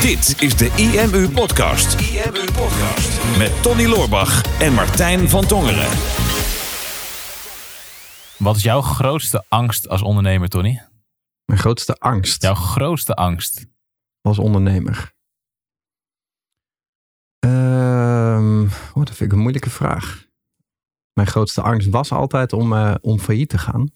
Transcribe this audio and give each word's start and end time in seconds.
Dit 0.00 0.42
is 0.42 0.56
de 0.56 0.70
IMU 0.76 1.28
Podcast. 1.28 2.00
IMU 2.00 2.44
Podcast. 2.52 3.38
Met 3.38 3.62
Tony 3.62 3.86
Loorbach 3.86 4.60
en 4.60 4.72
Martijn 4.72 5.28
van 5.28 5.46
Tongeren. 5.46 5.88
Wat 8.38 8.56
is 8.56 8.62
jouw 8.62 8.80
grootste 8.80 9.44
angst 9.48 9.88
als 9.88 10.02
ondernemer, 10.02 10.48
Tony? 10.48 10.82
Mijn 11.44 11.58
grootste 11.60 11.94
angst 11.94 12.42
Jouw 12.42 12.54
grootste 12.54 13.14
angst? 13.14 13.66
als 14.20 14.38
ondernemer. 14.38 15.12
Ehm, 17.38 18.62
oh, 18.64 19.04
dat 19.04 19.10
vind 19.10 19.20
ik 19.20 19.32
een 19.32 19.42
moeilijke 19.42 19.70
vraag. 19.70 20.26
Mijn 21.12 21.28
grootste 21.28 21.62
angst 21.62 21.88
was 21.88 22.12
altijd 22.12 22.52
om, 22.52 22.72
eh, 22.72 22.94
om 23.00 23.18
failliet 23.18 23.48
te 23.48 23.58
gaan. 23.58 23.92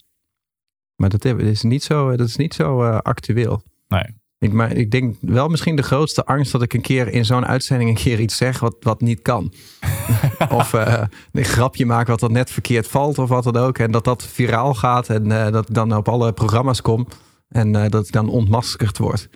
Maar 0.97 1.09
dat 1.09 1.25
is 1.25 1.62
niet 1.62 1.83
zo, 1.83 2.17
dat 2.17 2.29
is 2.29 2.37
niet 2.37 2.55
zo 2.55 2.83
eh, 2.83 2.99
actueel. 2.99 3.62
Nee. 3.89 4.20
Ik, 4.41 4.52
maar 4.52 4.72
ik 4.72 4.91
denk 4.91 5.16
wel 5.20 5.48
misschien 5.48 5.77
de 5.77 5.82
grootste 5.82 6.25
angst 6.25 6.53
dat 6.53 6.62
ik 6.62 6.75
een 6.75 6.81
keer 6.81 7.08
in 7.08 7.25
zo'n 7.25 7.46
uitzending 7.46 7.90
een 7.90 7.96
keer 7.96 8.21
iets 8.21 8.36
zeg 8.36 8.58
wat, 8.61 8.76
wat 8.81 9.00
niet 9.00 9.22
kan. 9.22 9.53
of 10.50 10.75
eh, 10.75 11.03
een 11.32 11.44
grapje 11.44 11.86
maak 11.86 12.07
wat 12.07 12.21
dan 12.21 12.32
net 12.32 12.50
verkeerd 12.50 12.86
valt 12.86 13.18
of 13.18 13.29
wat 13.29 13.45
dan 13.45 13.57
ook. 13.57 13.79
En 13.79 13.90
dat 13.90 14.04
dat 14.04 14.26
viraal 14.26 14.75
gaat 14.75 15.08
en 15.08 15.32
eh, 15.32 15.53
dat 15.53 15.68
ik 15.68 15.75
dan 15.75 15.96
op 15.96 16.08
alle 16.08 16.32
programma's 16.32 16.81
kom. 16.82 17.07
En 17.48 17.76
eh, 17.76 17.90
dat 17.90 18.07
ik 18.07 18.12
dan 18.12 18.29
ontmaskerd 18.29 18.98
word. 18.98 19.29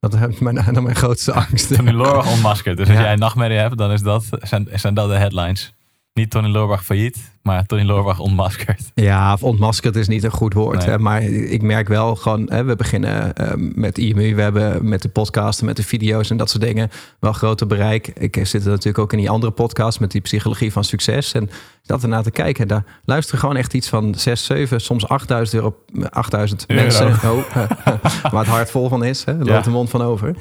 Dat 0.00 0.14
is 0.14 0.38
mijn, 0.38 0.54
mijn 0.82 0.96
grootste 0.96 1.32
angst. 1.32 1.74
Tony 1.74 1.90
Loorbach 1.90 2.30
ontmaskerd. 2.32 2.76
Dus 2.76 2.88
als 2.88 2.96
Ja. 2.96 3.02
jij 3.02 3.12
een 3.12 3.18
nachtmerrie 3.18 3.58
hebt, 3.58 3.78
dan 3.78 3.90
is 3.92 4.00
dat, 4.02 4.24
zijn, 4.30 4.68
zijn 4.72 4.94
dat 4.94 5.08
de 5.08 5.16
headlines. 5.16 5.74
Niet 6.14 6.30
Tony 6.30 6.48
Loorbach 6.48 6.84
failliet, 6.84 7.32
maar 7.42 7.66
Tony 7.66 7.82
Loorbach 7.82 8.18
ontmaskerd. 8.18 8.90
Ja, 8.94 9.32
of 9.32 9.42
ontmaskerd 9.42 9.96
is 9.96 10.08
niet 10.08 10.24
een 10.24 10.30
goed 10.30 10.54
woord. 10.54 10.78
Nee. 10.78 10.88
Hè, 10.88 10.98
maar 10.98 11.22
ik 11.22 11.62
merk 11.62 11.88
wel 11.88 12.16
gewoon, 12.16 12.46
hè, 12.50 12.64
we 12.64 12.76
beginnen 12.76 13.34
eh, 13.34 13.52
met 13.56 13.98
IMU, 13.98 14.34
we 14.34 14.42
hebben 14.42 14.88
met 14.88 15.02
de 15.02 15.08
podcast 15.08 15.60
en 15.60 15.66
met 15.66 15.76
de 15.76 15.82
video's 15.82 16.30
en 16.30 16.36
dat 16.36 16.50
soort 16.50 16.62
dingen 16.62 16.90
wel 17.20 17.32
groter 17.32 17.66
bereik. 17.66 18.08
Ik 18.08 18.46
zit 18.46 18.64
er 18.64 18.70
natuurlijk 18.70 18.98
ook 18.98 19.12
in 19.12 19.18
die 19.18 19.30
andere 19.30 19.52
podcast 19.52 20.00
met 20.00 20.10
die 20.10 20.20
psychologie 20.20 20.72
van 20.72 20.84
succes. 20.84 21.32
En 21.32 21.50
dat 21.82 22.02
ernaar 22.02 22.22
te 22.22 22.30
kijken, 22.30 22.68
daar 22.68 22.84
luisteren 23.04 23.40
gewoon 23.40 23.56
echt 23.56 23.74
iets 23.74 23.88
van 23.88 24.14
6, 24.14 24.44
7, 24.44 24.80
soms 24.80 25.08
8000 25.08 25.62
euro, 25.62 25.76
8000 26.10 26.64
Euro. 26.66 26.82
mensen. 26.82 27.06
Oh, 27.06 27.56
waar 28.32 28.40
het 28.44 28.46
hart 28.46 28.70
vol 28.70 28.88
van 28.88 29.04
is, 29.04 29.24
hè, 29.24 29.32
loopt 29.32 29.46
Ja. 29.48 29.60
de 29.60 29.70
mond 29.70 29.90
van 29.90 30.02
over. 30.02 30.34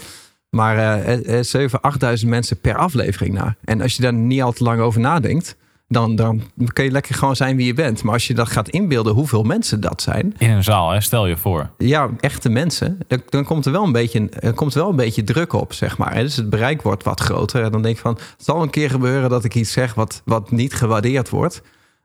Maar 0.50 0.78
eh, 0.78 1.38
eh, 1.38 1.44
7, 1.46 1.82
8000 1.82 2.30
mensen 2.30 2.60
per 2.62 2.76
aflevering 2.76 3.34
na. 3.34 3.56
En 3.64 3.82
als 3.82 3.96
je 3.96 4.02
daar 4.02 4.14
niet 4.14 4.42
al 4.42 4.52
te 4.52 4.64
lang 4.64 4.80
over 4.82 5.00
nadenkt, 5.02 5.56
dan, 5.92 6.16
dan 6.16 6.42
kun 6.74 6.84
je 6.84 6.92
lekker 6.92 7.16
gewoon 7.16 7.36
zijn 7.36 7.56
wie 7.56 7.66
je 7.66 7.74
bent. 7.74 8.04
Maar 8.04 8.14
als 8.14 8.28
je 8.28 8.34
dat 8.34 8.50
gaat 8.50 8.70
inbeelden, 8.70 9.14
hoeveel 9.14 9.44
mensen 9.44 9.82
dat 9.82 10.02
zijn. 10.02 10.36
In 10.38 10.50
een 10.50 10.64
zaal, 10.64 10.92
hè? 10.92 11.02
stel 11.02 11.28
je 11.28 11.38
voor. 11.38 11.70
Ja, 11.78 12.10
echte 12.20 12.50
mensen. 12.50 13.00
Dan, 13.08 13.22
dan 13.30 13.44
komt 13.44 13.66
er 13.66 13.72
wel 13.72 13.84
een 13.84 13.92
beetje, 13.92 14.30
er 14.30 14.54
komt 14.54 14.74
wel 14.74 14.90
een 14.90 14.96
beetje 14.96 15.24
druk 15.24 15.54
op, 15.54 15.74
zeg 15.74 15.98
maar. 15.98 16.14
Dus 16.14 16.36
het 16.36 16.50
bereik 16.50 16.82
wordt 16.82 17.04
wat 17.04 17.20
groter. 17.20 17.64
En 17.64 17.72
dan 17.72 17.82
denk 17.82 17.96
ik 17.96 18.02
van, 18.02 18.14
het 18.14 18.46
zal 18.46 18.62
een 18.62 18.70
keer 18.70 18.90
gebeuren 18.90 19.30
dat 19.30 19.44
ik 19.44 19.56
iets 19.56 19.72
zeg 19.72 19.94
wat, 19.94 20.22
wat 20.26 20.52
niet 20.52 20.74
gewaardeerd 20.74 21.30
wordt. 21.30 21.62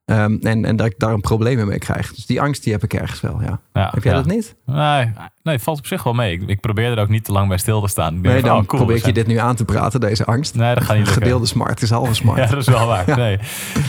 Ehm, 0.06 0.36
en, 0.40 0.64
en 0.64 0.76
dat 0.76 0.86
ik 0.86 0.98
daar 0.98 1.12
een 1.12 1.20
probleem 1.20 1.66
mee 1.66 1.78
krijg. 1.78 2.14
Dus 2.14 2.26
die 2.26 2.40
angst 2.40 2.62
die 2.62 2.72
heb 2.72 2.82
ik 2.82 2.94
ergens 2.94 3.20
wel, 3.20 3.42
ja. 3.42 3.60
Ja, 3.72 3.90
Heb 3.94 4.02
jij 4.02 4.12
ja. 4.12 4.18
dat 4.22 4.26
niet? 4.26 4.56
Nee, 4.66 5.12
nee, 5.42 5.58
valt 5.58 5.78
op 5.78 5.86
zich 5.86 6.02
wel 6.02 6.12
mee. 6.12 6.32
Ik, 6.32 6.48
ik 6.48 6.60
probeer 6.60 6.90
er 6.90 6.98
ook 6.98 7.08
niet 7.08 7.24
te 7.24 7.32
lang 7.32 7.48
bij 7.48 7.58
stil 7.58 7.80
te 7.80 7.88
staan. 7.88 8.20
Nee, 8.20 8.42
dan 8.42 8.58
oh, 8.58 8.66
cool, 8.66 8.82
probeer 8.82 8.96
ik 8.96 9.06
je 9.06 9.12
dit 9.12 9.26
nu 9.26 9.36
aan 9.36 9.56
te 9.56 9.64
praten, 9.64 10.00
deze 10.00 10.24
angst. 10.24 10.54
Nee, 10.54 10.74
dat 10.74 10.84
gaat 10.84 10.96
niet 10.96 11.04
lukken. 11.04 11.22
Gedeelde 11.22 11.46
smart 11.46 11.82
is 11.82 11.90
halve 11.90 12.14
smart. 12.14 12.38
Ja, 12.44 12.46
dat 12.46 12.58
is 12.58 12.68
wel 12.68 12.86
waar. 12.86 13.16
Nee, 13.16 13.38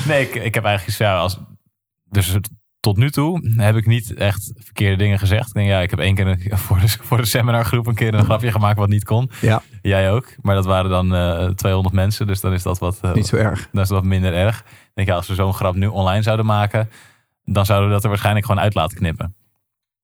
nee 0.08 0.22
ik, 0.22 0.36
ik 0.36 0.54
heb 0.54 0.64
eigenlijk 0.64 0.98
ja, 0.98 1.18
als, 1.18 1.40
dus 2.10 2.38
tot 2.88 2.98
nu 2.98 3.12
toe 3.12 3.52
heb 3.56 3.76
ik 3.76 3.86
niet 3.86 4.14
echt 4.14 4.52
verkeerde 4.58 4.96
dingen 4.96 5.20
gezegd. 5.20 5.48
Ik 5.48 5.54
denk, 5.54 5.68
ja, 5.68 5.80
ik 5.80 5.90
heb 5.90 6.00
één 6.00 6.16
keer 6.16 6.38
voor 6.66 6.80
de, 6.80 6.88
voor 6.88 7.18
de 7.18 7.26
seminargroep 7.26 7.88
een 7.88 7.96
keer 7.96 8.14
een 8.14 8.24
grapje 8.24 8.52
gemaakt 8.52 8.78
wat 8.78 8.90
niet 8.90 9.04
kon. 9.04 9.30
Ja, 9.42 9.62
Jij 9.82 10.12
ook. 10.12 10.36
Maar 10.42 10.56
dat 10.56 10.66
waren 10.66 10.90
dan 10.90 11.16
eh 11.16 11.48
200 11.48 11.96
mensen, 11.96 12.28
dus 12.28 12.42
dan 12.42 12.54
is 12.54 12.64
dat 12.64 12.80
wat, 12.80 13.00
eh, 13.02 13.14
niet 13.14 13.28
zo 13.28 13.36
erg. 13.36 13.70
dat 13.72 13.84
is 13.84 13.90
wat 13.90 14.04
minder 14.04 14.34
erg. 14.34 14.60
Ik 14.60 14.92
denk, 14.94 15.08
ja, 15.08 15.16
als 15.16 15.28
we 15.28 15.36
zo'n 15.36 15.54
grap 15.54 15.76
nu 15.76 15.88
online 15.88 16.22
zouden 16.22 16.46
maken, 16.46 16.90
dan 17.44 17.66
zouden 17.66 17.88
we 17.88 17.94
dat 17.94 18.04
er 18.04 18.10
waarschijnlijk 18.10 18.46
gewoon 18.46 18.62
uit 18.62 18.74
laten 18.74 18.98
knippen. 18.98 19.36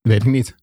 Weet 0.02 0.24
ik 0.24 0.32
niet. 0.32 0.56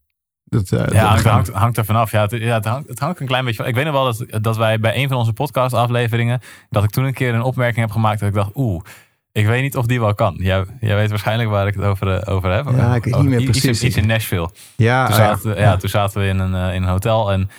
Dat, 0.44 0.72
eh, 0.72 0.78
dat 0.78 0.92
Ja, 0.92 1.14
het 1.14 1.25
hangt, 1.25 1.48
hangt 1.48 1.76
er 1.76 1.84
vanaf. 1.84 2.10
Ja, 2.10 2.20
het, 2.20 2.31
ja, 2.31 2.54
het, 2.54 2.64
hangt, 2.64 2.88
het 2.88 2.98
hangt 2.98 3.20
een 3.20 3.26
klein 3.26 3.44
beetje 3.44 3.62
van. 3.62 3.69
Ik 3.69 3.75
weet 3.75 3.84
nog 3.84 3.94
wel 3.94 4.04
dat, 4.04 4.42
dat 4.42 4.56
wij 4.56 4.81
bij 4.81 4.97
een 4.97 5.08
van 5.08 5.16
onze 5.16 5.32
podcast-afleveringen. 5.32 6.41
dat 6.70 6.84
ik 6.84 6.91
toen 6.91 7.04
een 7.04 7.14
keer 7.14 7.34
een 7.34 7.42
opmerking 7.42 7.81
heb 7.81 7.91
gemaakt. 7.91 8.20
dat 8.20 8.28
ik 8.28 8.34
dacht, 8.34 8.50
oeh, 8.54 8.82
ik 9.32 9.46
weet 9.46 9.62
niet 9.62 9.76
of 9.76 9.86
die 9.86 10.00
wel 10.00 10.14
kan. 10.14 10.36
Jij, 10.38 10.64
jij 10.80 10.96
weet 10.96 11.10
waarschijnlijk 11.10 11.50
waar 11.50 11.66
ik 11.66 11.74
het 11.74 11.84
over, 11.84 12.14
eh, 12.16 12.34
over 12.34 12.50
heb. 12.52 12.64
Ja, 12.76 12.94
ik 12.94 13.04
weet 13.04 13.04
niet 13.04 13.14
Over 13.14 13.28
meer 13.30 13.41
iets, 13.41 13.60
precies. 13.60 13.82
Iets 13.82 13.96
in 13.96 14.06
Nashville. 14.06 14.50
Ja, 14.76 15.06
Toen, 15.06 15.14
ah, 15.14 15.20
ja. 15.20 15.26
zaten, 15.36 15.58
ja. 15.58 15.76
toen 15.76 15.88
zaten 15.91 16.20
we 16.20 16.26
in 16.26 16.38
een, 16.38 16.54
eh, 16.54 16.74
in 16.74 16.82
een 16.82 16.88
hotel. 16.88 17.32
En 17.32 17.50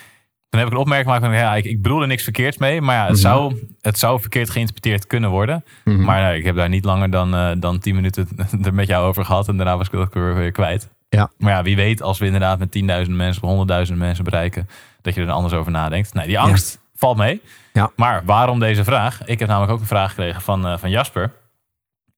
toen 0.49 0.59
heb 0.59 0.65
ik 0.69 0.73
een 0.75 0.79
opmerking 0.79 1.13
gemaakt 1.13 1.25
van. 1.33 1.43
Ja, 1.43 1.55
ik, 1.55 1.65
ik 1.65 1.81
bedoel 1.81 2.01
er 2.01 2.07
niks 2.07 2.23
verkeerds 2.23 2.57
mee. 2.57 2.81
Maar 2.81 2.95
ja, 2.95 3.01
het, 3.01 3.11
Mhm. 3.11 3.21
zou, 3.21 3.67
het 3.81 3.99
zou 3.99 4.19
verkeerd 4.19 4.49
geïnterpreteerd 4.49 5.07
kunnen 5.07 5.29
worden. 5.29 5.63
Mhm. 5.83 6.01
Maar 6.03 6.21
nee, 6.21 6.37
ik 6.37 6.45
heb 6.45 6.55
daar 6.55 6.69
niet 6.69 6.85
langer 6.85 7.09
dan, 7.09 7.35
eh 7.35 7.51
dan 7.57 7.79
10 7.79 7.95
minuten 7.95 8.27
er 8.63 8.73
met 8.73 8.87
jou 8.87 9.05
over 9.07 9.25
gehad. 9.25 9.47
En 9.47 9.57
daarna 9.57 9.77
was 9.77 9.85
ik 9.87 9.93
dat 9.93 10.13
weer, 10.13 10.35
weer 10.35 10.51
kwijt. 10.51 10.89
Ja. 11.09 11.31
Maar 11.37 11.51
ja, 11.53 11.63
wie 11.63 11.75
weet 11.75 12.01
als 12.01 12.19
we 12.19 12.25
inderdaad 12.25 12.59
met 12.59 12.71
10.000 13.05 13.11
mensen 13.15 13.43
of 13.43 13.49
100.000 13.49 13.97
mensen 13.97 14.23
bereiken. 14.23 14.69
dat 15.01 15.15
je 15.15 15.21
er 15.21 15.29
anders 15.31 15.53
over 15.53 15.71
nadenkt. 15.71 16.13
Nee, 16.13 16.27
die 16.27 16.39
angst 16.39 16.79
valt 16.95 17.17
mee. 17.17 17.41
Ja. 17.73 17.91
Maar 17.95 18.21
waarom 18.25 18.59
deze 18.59 18.83
vraag? 18.83 19.25
Ik 19.25 19.39
heb 19.39 19.47
namelijk 19.47 19.71
ook 19.73 19.79
een 19.79 19.85
vraag 19.85 20.09
gekregen 20.09 20.41
van, 20.41 20.67
eh, 20.67 20.77
van 20.77 20.89
Jasper. 20.89 21.31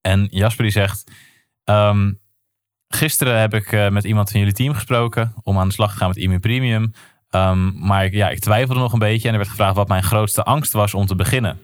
En 0.04 0.28
Jasper 0.32 0.64
die 0.64 0.72
zegt. 0.72 1.12
ehm, 1.64 2.12
gisteren 2.88 3.40
heb 3.40 3.54
ik 3.54 3.72
eh, 3.72 3.90
met 3.90 4.04
iemand 4.04 4.30
van 4.32 4.40
jullie 4.40 4.56
team 4.56 4.74
gesproken. 4.74 5.34
om 5.44 5.58
aan 5.58 5.68
de 5.68 5.74
slag 5.74 5.92
te 5.92 5.98
gaan 5.98 6.08
met 6.08 6.18
IMU 6.18 6.40
Premium. 6.40 6.92
Ehm, 7.30 7.86
maar 7.88 8.06
ik, 8.06 8.14
ja, 8.14 8.30
ik 8.30 8.40
twijfelde 8.40 8.80
nog 8.82 8.94
een 8.94 9.00
beetje. 9.00 9.28
En 9.28 9.32
er 9.34 9.40
werd 9.40 9.50
gevraagd 9.50 9.76
wat 9.76 9.88
mijn 9.88 10.04
grootste 10.04 10.44
angst 10.44 10.74
was 10.74 10.94
om 10.94 11.06
te 11.06 11.16
beginnen. 11.16 11.60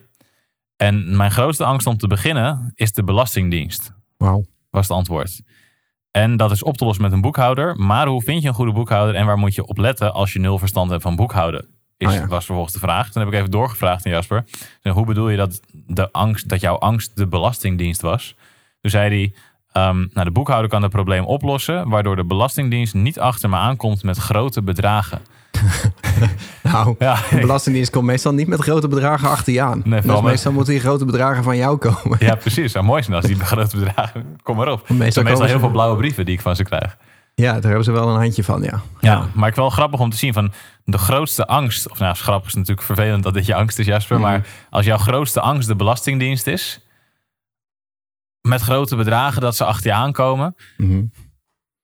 En 0.75 1.15
mijn 1.17 1.31
grootste 1.31 1.65
angst 1.65 1.87
om 1.87 1.97
te 1.97 2.07
beginnen 2.07 2.71
is 2.75 2.91
de 2.93 3.03
Belastingdienst, 3.03 3.93
Wauw. 4.17 4.45
was 4.69 4.87
het 4.87 4.97
antwoord. 4.97 5.41
En 6.11 6.37
dat 6.37 6.51
is 6.51 6.63
op 6.63 6.77
te 6.77 6.85
lossen 6.85 7.03
met 7.03 7.11
een 7.11 7.21
boekhouder. 7.21 7.75
Maar 7.75 8.07
hoe 8.07 8.21
vind 8.21 8.41
je 8.41 8.47
een 8.47 8.53
goede 8.53 8.71
boekhouder 8.71 9.15
en 9.15 9.25
waar 9.25 9.37
moet 9.37 9.55
je 9.55 9.65
op 9.65 9.77
letten 9.77 10.13
als 10.13 10.33
je 10.33 10.39
nul 10.39 10.57
verstand 10.57 10.89
hebt 10.89 11.01
van 11.01 11.15
boekhouden? 11.15 11.78
Is, 11.99 12.07
Oh 12.07 12.13
ja. 12.13 12.27
Was 12.27 12.45
vervolgens 12.45 12.73
de 12.75 12.79
vraag. 12.81 13.09
Toen 13.11 13.21
heb 13.23 13.31
ik 13.31 13.37
even 13.37 13.51
doorgevraagd 13.51 14.05
aan 14.05 14.11
Jasper. 14.11 14.43
Hoe 14.83 15.05
bedoel 15.05 15.29
je 15.29 15.37
dat, 15.37 15.59
de 15.71 16.11
angst, 16.11 16.49
dat 16.49 16.61
jouw 16.61 16.77
angst 16.77 17.15
de 17.17 17.27
Belastingdienst 17.27 18.01
was? 18.01 18.35
Toen 18.81 18.91
zei 18.91 19.09
hij, 19.09 19.33
ehm, 19.71 19.97
nou, 19.97 20.25
de 20.25 20.31
boekhouder 20.31 20.69
kan 20.69 20.81
het 20.81 20.91
probleem 20.91 21.23
oplossen, 21.25 21.89
waardoor 21.89 22.15
de 22.15 22.25
Belastingdienst 22.25 22.93
niet 22.93 23.19
achter 23.19 23.49
me 23.49 23.55
aankomt 23.55 24.03
met 24.03 24.17
grote 24.17 24.61
bedragen. 24.61 25.19
Nou, 26.63 26.95
Ja, 26.99 27.15
de 27.29 27.39
Belastingdienst 27.39 27.91
komt 27.91 28.05
meestal 28.05 28.33
niet 28.33 28.47
met 28.47 28.59
grote 28.61 28.87
bedragen 28.87 29.29
achter 29.29 29.53
je 29.53 29.61
aan. 29.61 29.81
vooral 29.85 30.21
dus 30.21 30.31
meestal 30.31 30.51
moeten 30.51 30.73
die 30.73 30.81
grote 30.81 31.05
bedragen 31.05 31.43
van 31.43 31.57
jou 31.57 31.77
komen. 31.77 32.17
ja 32.19 32.35
precies. 32.35 32.71
Zou 32.71 32.85
mooi 32.85 33.03
zijn 33.03 33.15
als 33.15 33.25
die 33.25 33.39
grote 33.45 33.77
bedragen... 33.77 34.37
Kom 34.43 34.55
maar 34.55 34.71
op. 34.71 34.89
Meestal 34.89 35.37
ze- 35.37 35.43
heel 35.45 35.59
veel 35.59 35.69
blauwe 35.71 35.97
brieven 35.97 36.25
die 36.25 36.33
ik 36.35 36.41
van 36.41 36.55
ze 36.55 36.63
krijg. 36.63 36.97
Ja, 37.39 37.53
daar 37.53 37.63
hebben 37.63 37.83
ze 37.83 37.91
wel 37.91 38.09
een 38.09 38.19
handje 38.19 38.43
van, 38.43 38.61
ja. 38.61 38.81
Ja, 38.99 39.27
maar 39.33 39.49
ik 39.49 39.55
wel 39.55 39.69
grappig 39.69 39.99
om 39.99 40.09
te 40.09 40.17
zien 40.17 40.33
van 40.33 40.51
de 40.83 40.97
grootste 40.97 41.47
angst. 41.47 41.89
Of 41.89 41.99
nou, 41.99 42.15
grappig 42.15 42.47
is 42.47 42.55
natuurlijk 42.55 42.85
vervelend 42.85 43.23
dat 43.23 43.33
dit 43.33 43.45
je 43.45 43.55
angst 43.55 43.79
is, 43.79 43.85
Jasper. 43.85 44.19
Mhm. 44.19 44.25
Maar 44.25 44.47
als 44.69 44.85
jouw 44.85 44.97
grootste 44.97 45.41
angst 45.41 45.67
de 45.67 45.75
Belastingdienst 45.75 46.47
is. 46.47 46.87
Met 48.41 48.61
grote 48.61 48.95
bedragen 48.95 49.41
dat 49.41 49.55
ze 49.55 49.63
achter 49.65 49.87
je 49.87 49.93
aankomen. 49.93 50.55
Mhm. 50.77 51.03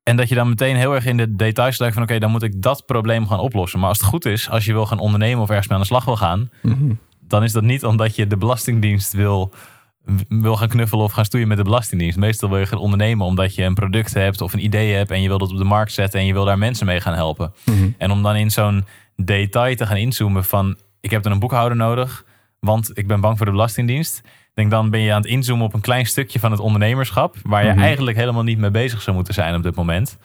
En 0.04 0.16
dat 0.16 0.30
je 0.30 0.36
dan 0.36 0.50
meteen 0.50 0.76
heel 0.76 0.96
erg 0.96 1.06
in 1.06 1.18
de 1.18 1.36
details 1.36 1.80
legt 1.80 1.94
van 1.94 2.04
oké, 2.04 2.20
dan 2.20 2.32
moet 2.32 2.44
ik 2.44 2.62
dat 2.62 2.86
probleem 2.86 3.28
gaan 3.28 3.40
oplossen. 3.40 3.80
Maar 3.80 3.90
als 3.90 3.98
het 3.98 4.08
goed 4.08 4.26
is, 4.26 4.50
als 4.50 4.66
je 4.66 4.74
wil 4.74 4.86
gaan 4.86 5.00
ondernemen 5.00 5.42
of 5.42 5.50
ergens 5.50 5.68
mee 5.68 5.78
aan 5.78 5.84
de 5.84 5.90
slag 5.90 6.06
wil 6.06 6.18
gaan. 6.18 6.50
Mhm. 6.62 6.94
Dan 7.20 7.44
is 7.44 7.52
dat 7.52 7.64
niet 7.64 7.86
omdat 7.86 8.16
je 8.16 8.28
de 8.28 8.38
Belastingdienst 8.38 9.14
wil, 9.14 9.54
wil 10.30 10.56
gaan 10.56 10.68
knuffelen 10.68 11.04
of 11.06 11.12
gaan 11.12 11.26
stoeien 11.26 11.48
met 11.48 11.58
de 11.58 11.64
Belastingdienst. 11.64 12.18
Meestal 12.18 12.50
wil 12.50 12.60
je 12.60 12.66
gaan 12.66 12.80
ondernemen 12.80 13.26
omdat 13.26 13.56
je 13.56 13.64
een 13.64 13.74
product 13.74 14.14
hebt 14.14 14.42
of 14.42 14.54
een 14.54 14.64
idee 14.64 14.94
hebt. 14.94 15.12
En 15.12 15.22
je 15.22 15.28
wil 15.28 15.38
dat 15.38 15.52
op 15.52 15.58
de 15.58 15.64
markt 15.64 15.92
zetten 15.92 16.20
en 16.20 16.26
je 16.26 16.34
wil 16.34 16.46
daar 16.46 16.58
mensen 16.58 16.86
mee 16.86 17.02
gaan 17.02 17.14
helpen. 17.14 17.54
Mhm. 17.66 17.90
En 17.98 18.12
om 18.12 18.24
dan 18.24 18.36
in 18.36 18.52
zo'n 18.52 18.86
detail 19.16 19.76
te 19.76 19.86
gaan 19.86 19.98
inzoomen 19.98 20.44
van... 20.44 20.78
ik 21.02 21.12
heb 21.12 21.24
dan 21.24 21.32
een 21.32 21.40
boekhouder 21.40 21.78
nodig, 21.78 22.26
want 22.60 22.98
ik 22.98 23.08
ben 23.08 23.22
bang 23.22 23.38
voor 23.38 23.46
de 23.46 23.52
Belastingdienst. 23.52 24.18
Ik 24.26 24.52
denk 24.54 24.72
dan 24.72 24.90
ben 24.90 25.00
je 25.00 25.12
aan 25.14 25.22
het 25.22 25.30
inzoomen 25.30 25.66
op 25.66 25.74
een 25.74 25.82
klein 25.82 26.06
stukje 26.06 26.40
van 26.40 26.52
het 26.52 26.60
ondernemerschap... 26.60 27.36
waar 27.44 27.66
je 27.66 27.72
Mhm. 27.72 27.80
eigenlijk 27.80 28.18
helemaal 28.18 28.44
niet 28.44 28.58
mee 28.58 28.72
bezig 28.72 29.02
zou 29.02 29.16
moeten 29.16 29.34
zijn 29.34 29.56
op 29.56 29.64
dit 29.64 29.76
moment. 29.76 30.18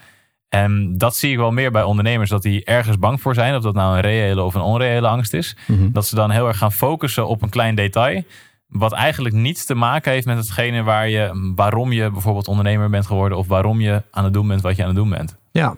En 0.48 0.98
dat 0.98 1.16
zie 1.16 1.30
ik 1.30 1.36
wel 1.36 1.50
meer 1.50 1.70
bij 1.70 1.82
ondernemers, 1.82 2.30
dat 2.30 2.42
die 2.42 2.64
ergens 2.64 2.98
bang 2.98 3.20
voor 3.20 3.34
zijn... 3.34 3.54
of 3.56 3.62
dat 3.62 3.74
nou 3.74 3.94
een 3.94 4.00
reële 4.00 4.42
of 4.42 4.54
een 4.54 4.60
onreële 4.60 5.08
angst 5.08 5.34
is. 5.34 5.56
Mhm. 5.66 5.90
Dat 5.92 6.06
ze 6.06 6.14
dan 6.14 6.30
heel 6.30 6.46
erg 6.48 6.58
gaan 6.58 6.72
focussen 6.72 7.26
op 7.28 7.42
een 7.42 7.48
klein 7.48 7.74
detail... 7.74 8.22
wat 8.70 8.92
eigenlijk 8.92 9.34
niets 9.34 9.64
te 9.64 9.74
maken 9.74 10.12
heeft 10.12 10.26
met 10.26 10.36
hetgene 10.36 10.82
waar 10.82 11.08
je, 11.08 11.52
waarom 11.54 11.92
je 11.92 12.10
bijvoorbeeld 12.10 12.48
ondernemer 12.48 12.90
bent 12.90 13.06
geworden... 13.06 13.38
of 13.38 13.46
waarom 13.46 13.80
je 13.80 14.02
aan 14.10 14.24
het 14.24 14.32
doen 14.32 14.48
bent 14.48 14.60
wat 14.60 14.76
je 14.76 14.82
aan 14.82 14.88
het 14.88 14.96
doen 14.96 15.10
bent. 15.10 15.36
Ja. 15.52 15.76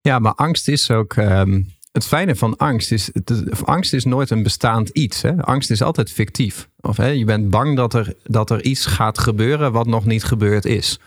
ja, 0.00 0.18
maar 0.18 0.34
angst 0.34 0.68
is 0.68 0.90
ook. 0.90 1.14
ehm, 1.14 1.62
het 1.92 2.06
fijne 2.06 2.36
van 2.36 2.56
angst 2.56 2.92
is. 2.92 3.10
Het, 3.12 3.64
angst 3.64 3.92
is 3.92 4.04
nooit 4.04 4.30
een 4.30 4.42
bestaand 4.42 4.88
iets. 4.88 5.22
Hè? 5.22 5.42
Angst 5.42 5.70
is 5.70 5.82
altijd 5.82 6.10
fictief. 6.10 6.68
Of 6.80 6.96
hè, 6.96 7.06
je 7.06 7.24
bent 7.24 7.50
bang 7.50 7.76
dat 7.76 7.94
er, 7.94 8.14
dat 8.22 8.50
er 8.50 8.64
iets 8.64 8.86
gaat 8.86 9.18
gebeuren 9.18 9.72
wat 9.72 9.86
nog 9.86 10.04
niet 10.04 10.24
gebeurd 10.24 10.64
is. 10.64 10.98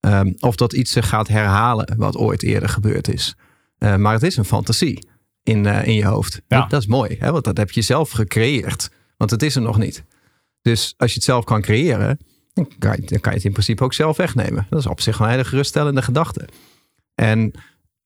Ehm, 0.00 0.32
of 0.38 0.56
dat 0.56 0.72
iets 0.72 0.92
zich 0.92 1.08
gaat 1.08 1.28
herhalen 1.28 1.94
wat 1.96 2.16
ooit 2.16 2.42
eerder 2.42 2.68
gebeurd 2.68 3.08
is. 3.08 3.34
Eh, 3.78 3.96
maar 3.96 4.12
het 4.12 4.22
is 4.22 4.36
een 4.36 4.44
fantasie. 4.44 5.08
in, 5.42 5.66
eh, 5.66 5.86
in 5.86 5.94
je 5.94 6.04
hoofd. 6.04 6.40
Ja. 6.48 6.60
Dat, 6.60 6.70
dat 6.70 6.80
is 6.80 6.86
mooi, 6.86 7.16
hè? 7.18 7.32
want 7.32 7.44
dat 7.44 7.56
heb 7.56 7.70
je 7.70 7.82
zelf 7.82 8.10
gecreëerd. 8.10 8.90
Want 9.16 9.30
het 9.30 9.42
is 9.42 9.56
er 9.56 9.62
nog 9.62 9.78
niet. 9.78 10.04
Dus 10.62 10.94
als 10.96 11.10
je 11.10 11.14
het 11.14 11.24
zelf 11.24 11.44
kan 11.44 11.60
creëren, 11.60 12.18
dan 12.52 12.68
kan, 12.78 12.96
je, 12.96 13.06
dan 13.06 13.20
kan 13.20 13.32
je 13.32 13.36
het 13.36 13.46
in 13.46 13.52
principe 13.52 13.84
ook 13.84 13.94
zelf 13.94 14.16
wegnemen. 14.16 14.66
Dat 14.70 14.78
is 14.78 14.86
op 14.86 15.00
zich 15.00 15.18
een 15.18 15.28
hele 15.28 15.44
geruststellende 15.44 16.02
gedachte. 16.02 16.48
En 17.14 17.52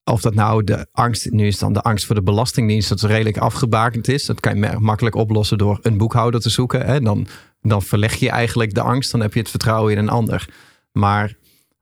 of 0.05 0.21
dat 0.21 0.35
nou 0.35 0.65
de 0.65 0.87
angst, 0.93 1.31
nu 1.31 1.47
is 1.47 1.59
dan 1.59 1.73
de 1.73 1.81
angst 1.81 2.07
voor 2.07 2.15
de 2.15 2.23
Belastingdienst, 2.23 2.89
dat 2.89 3.03
redelijk 3.03 3.37
afgebakend 3.37 4.09
is. 4.09 4.27
Dat 4.27 4.41
kan 4.41 4.57
je 4.57 4.77
makkelijk 4.79 5.15
oplossen 5.15 5.59
door 5.59 5.79
een 5.83 5.97
boekhouder 5.97 6.41
te 6.41 6.51
zoeken. 6.51 6.87
Hè? 6.87 7.01
Dan, 7.01 7.27
dan 7.61 7.83
verleg 7.83 8.15
je 8.15 8.31
eigenlijk 8.31 8.75
de 8.75 8.81
angst, 8.81 9.11
dan 9.11 9.21
heb 9.21 9.35
je 9.35 9.41
het 9.41 9.51
vertrouwen 9.51 9.93
in 9.93 9.99
een 9.99 10.09
ander. 10.09 10.49
Maar 10.93 11.37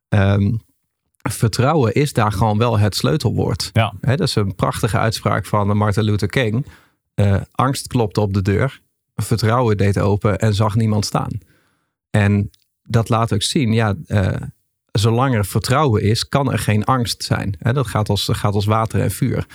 ehm, 0.09 0.53
vertrouwen 1.23 1.93
is 1.93 2.13
daar 2.13 2.33
gewoon 2.33 2.59
wel 2.59 2.79
het 2.79 2.95
sleutelwoord. 2.95 3.71
Ja. 3.73 3.95
Hè, 4.01 4.17
dat 4.17 4.29
is 4.29 4.35
een 4.35 4.55
prachtige 4.55 4.99
uitspraak 4.99 5.47
van 5.47 5.77
Martin 5.77 6.03
Luther 6.03 6.29
King. 6.29 6.67
Eh, 7.15 7.41
angst 7.51 7.87
klopte 7.87 8.21
op 8.21 8.35
de 8.35 8.43
deur, 8.43 8.81
vertrouwen 9.23 9.77
deed 9.77 9.99
open 9.99 10.39
en 10.39 10.55
zag 10.55 10.75
niemand 10.75 11.05
staan. 11.05 11.31
En 12.11 12.51
dat 12.83 13.09
laat 13.09 13.33
ook 13.33 13.43
zien, 13.43 13.73
ja, 13.73 13.95
eh, 14.07 14.29
zolang 14.93 15.35
er 15.35 15.45
vertrouwen 15.45 16.03
is, 16.03 16.29
kan 16.29 16.53
er 16.53 16.59
geen 16.59 16.85
angst 16.85 17.23
zijn. 17.25 17.55
Hè, 17.59 17.73
dat 17.73 17.87
gaat 17.87 18.09
als, 18.09 18.29
gaat 18.33 18.55
als 18.55 18.65
water 18.65 19.01
en 19.01 19.11
vuur. 19.11 19.47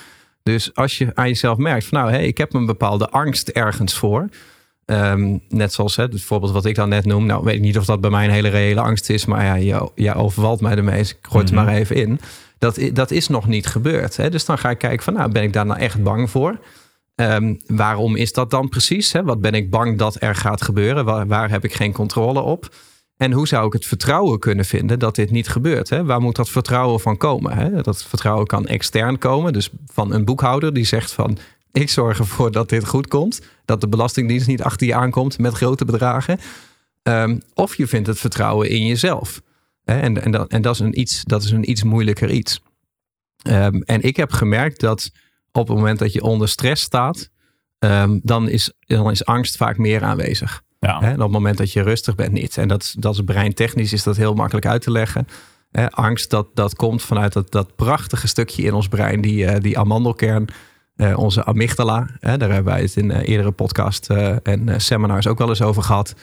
Dus 0.44 0.74
als 0.76 0.98
je 0.98 1.12
aan 1.16 1.28
jezelf 1.28 1.58
merkt 1.58 1.86
van 1.86 2.00
nou, 2.00 2.12
hey, 2.12 2.28
ik 2.28 2.38
heb 2.38 2.54
een 2.54 2.66
bepaalde 2.66 3.10
angst 3.10 3.48
ergens 3.50 3.94
voor. 3.94 4.30
Ehm, 4.86 5.38
net 5.50 5.74
zoals 5.74 5.96
hè, 5.96 6.04
het 6.04 6.22
voorbeeld 6.22 6.52
wat 6.52 6.66
ik 6.66 6.76
dan 6.76 6.90
net 6.90 7.06
noem. 7.06 7.26
Nou, 7.26 7.44
weet 7.44 7.56
ik 7.56 7.62
niet 7.62 7.78
of 7.78 7.86
dat 7.86 8.02
bij 8.02 8.10
mij 8.10 8.26
een 8.26 8.32
hele 8.32 8.48
reële 8.50 8.82
angst 8.82 9.10
is. 9.10 9.26
Maar 9.26 9.62
ja, 9.62 9.88
je 9.96 10.14
overvalt 10.14 10.62
mij 10.62 10.76
ermee. 10.76 10.98
Dus 10.98 11.10
ik 11.12 11.18
gooi 11.22 11.44
het 11.44 11.54
Mhm. 11.54 11.64
maar 11.64 11.74
even 11.74 11.96
in. 11.96 12.20
Dat, 12.58 12.80
dat 12.94 13.12
is 13.12 13.28
nog 13.28 13.48
niet 13.48 13.68
gebeurd. 13.68 14.18
Hè? 14.18 14.30
Dus 14.30 14.46
dan 14.46 14.58
ga 14.58 14.70
ik 14.70 14.78
kijken 14.78 15.04
van 15.04 15.14
nou, 15.14 15.32
ben 15.32 15.44
ik 15.44 15.54
daar 15.54 15.66
nou 15.66 15.80
echt 15.80 16.04
bang 16.04 16.30
voor? 16.30 16.60
Ehm, 17.18 17.56
waarom 17.66 18.16
is 18.16 18.34
dat 18.34 18.50
dan 18.50 18.70
precies? 18.70 19.12
Hè? 19.12 19.24
Wat 19.24 19.42
ben 19.42 19.54
ik 19.54 19.70
bang 19.70 19.98
dat 19.98 20.22
er 20.22 20.36
gaat 20.36 20.62
gebeuren? 20.62 21.28
Waar, 21.28 21.50
heb 21.50 21.64
ik 21.64 21.74
geen 21.74 21.94
controle 21.94 22.42
op? 22.42 22.76
En 23.18 23.32
hoe 23.32 23.48
zou 23.48 23.68
ik 23.68 23.74
het 23.74 23.86
vertrouwen 23.86 24.40
kunnen 24.40 24.66
vinden 24.66 25.00
dat 25.00 25.16
dit 25.16 25.32
niet 25.32 25.48
gebeurt? 25.48 25.90
Hè? 25.90 26.04
Waar 26.04 26.22
moet 26.22 26.36
dat 26.36 26.50
vertrouwen 26.50 27.00
van 27.00 27.18
komen? 27.18 27.58
Hè? 27.58 27.82
Dat 27.82 28.04
vertrouwen 28.04 28.48
kan 28.48 28.66
extern 28.66 29.18
komen. 29.18 29.54
Dus 29.54 29.70
van 29.86 30.14
een 30.14 30.26
boekhouder 30.26 30.74
die 30.74 30.86
zegt 30.86 31.12
van... 31.12 31.38
ik 31.72 31.90
zorg 31.90 32.20
ervoor 32.20 32.52
dat 32.52 32.70
dit 32.70 32.88
goed 32.88 33.08
komt. 33.08 33.42
Dat 33.66 33.82
de 33.82 33.88
Belastingdienst 33.88 34.48
niet 34.48 34.64
achter 34.64 34.88
je 34.88 34.96
aankomt 34.96 35.40
met 35.40 35.54
grote 35.54 35.86
bedragen. 35.86 36.40
Ehm, 37.04 37.40
of 37.54 37.76
je 37.76 37.88
vindt 37.88 38.08
het 38.08 38.20
vertrouwen 38.20 38.70
in 38.70 38.86
jezelf. 38.86 39.42
En, 39.84 40.24
en, 40.24 40.32
dat, 40.32 40.52
en 40.52 40.62
dat, 40.62 40.74
is 40.74 40.80
een 40.80 41.00
iets, 41.00 41.24
dat 41.24 41.44
is 41.44 41.52
een 41.52 41.70
iets 41.70 41.84
moeilijker 41.84 42.30
iets. 42.30 42.62
Ehm, 43.42 43.82
en 43.82 44.02
ik 44.02 44.16
heb 44.18 44.32
gemerkt 44.32 44.80
dat 44.80 45.12
op 45.58 45.68
het 45.68 45.78
moment 45.78 46.00
dat 46.00 46.14
je 46.14 46.24
onder 46.24 46.50
stress 46.50 46.84
staat... 46.84 47.30
ehm, 47.80 48.20
dan, 48.24 48.50
is, 48.50 48.74
dan 48.80 49.12
is 49.12 49.26
angst 49.26 49.58
vaak 49.58 49.78
meer 49.78 50.04
aanwezig. 50.04 50.64
Ja. 50.80 51.00
Hè, 51.00 51.08
en 51.08 51.14
op 51.14 51.20
het 51.20 51.32
moment 51.32 51.58
dat 51.58 51.72
je 51.72 51.82
rustig 51.82 52.16
bent 52.16 52.32
niet. 52.32 52.58
En 52.58 52.68
dat, 52.68 52.96
dat 53.00 53.14
is 53.14 53.22
breintechnisch 53.22 53.94
is 53.94 54.04
dat 54.04 54.18
heel 54.18 54.34
makkelijk 54.34 54.66
uit 54.66 54.82
te 54.82 54.92
leggen. 54.92 55.28
Hè, 55.72 55.92
angst, 55.92 56.30
dat, 56.30 56.48
dat 56.54 56.76
komt 56.76 57.02
vanuit 57.02 57.34
dat, 57.34 57.52
dat 57.52 57.76
prachtige 57.76 58.28
stukje 58.28 58.64
in 58.64 58.74
ons 58.74 58.88
brein, 58.88 59.22
die, 59.22 59.46
eh, 59.46 59.62
die 59.62 59.80
amandelkern, 59.80 60.48
eh, 60.96 61.18
onze 61.18 61.46
amygdala. 61.46 62.08
Hè, 62.20 62.38
daar 62.38 62.52
hebben 62.52 62.74
wij 62.74 62.82
het 62.82 62.96
in 62.96 63.12
eh, 63.12 63.30
eerdere 63.30 63.52
podcast 63.52 64.10
en 64.44 64.82
seminars 64.82 65.28
ook 65.28 65.38
wel 65.38 65.50
eens 65.50 65.62
over 65.62 65.84
gehad. 65.84 66.16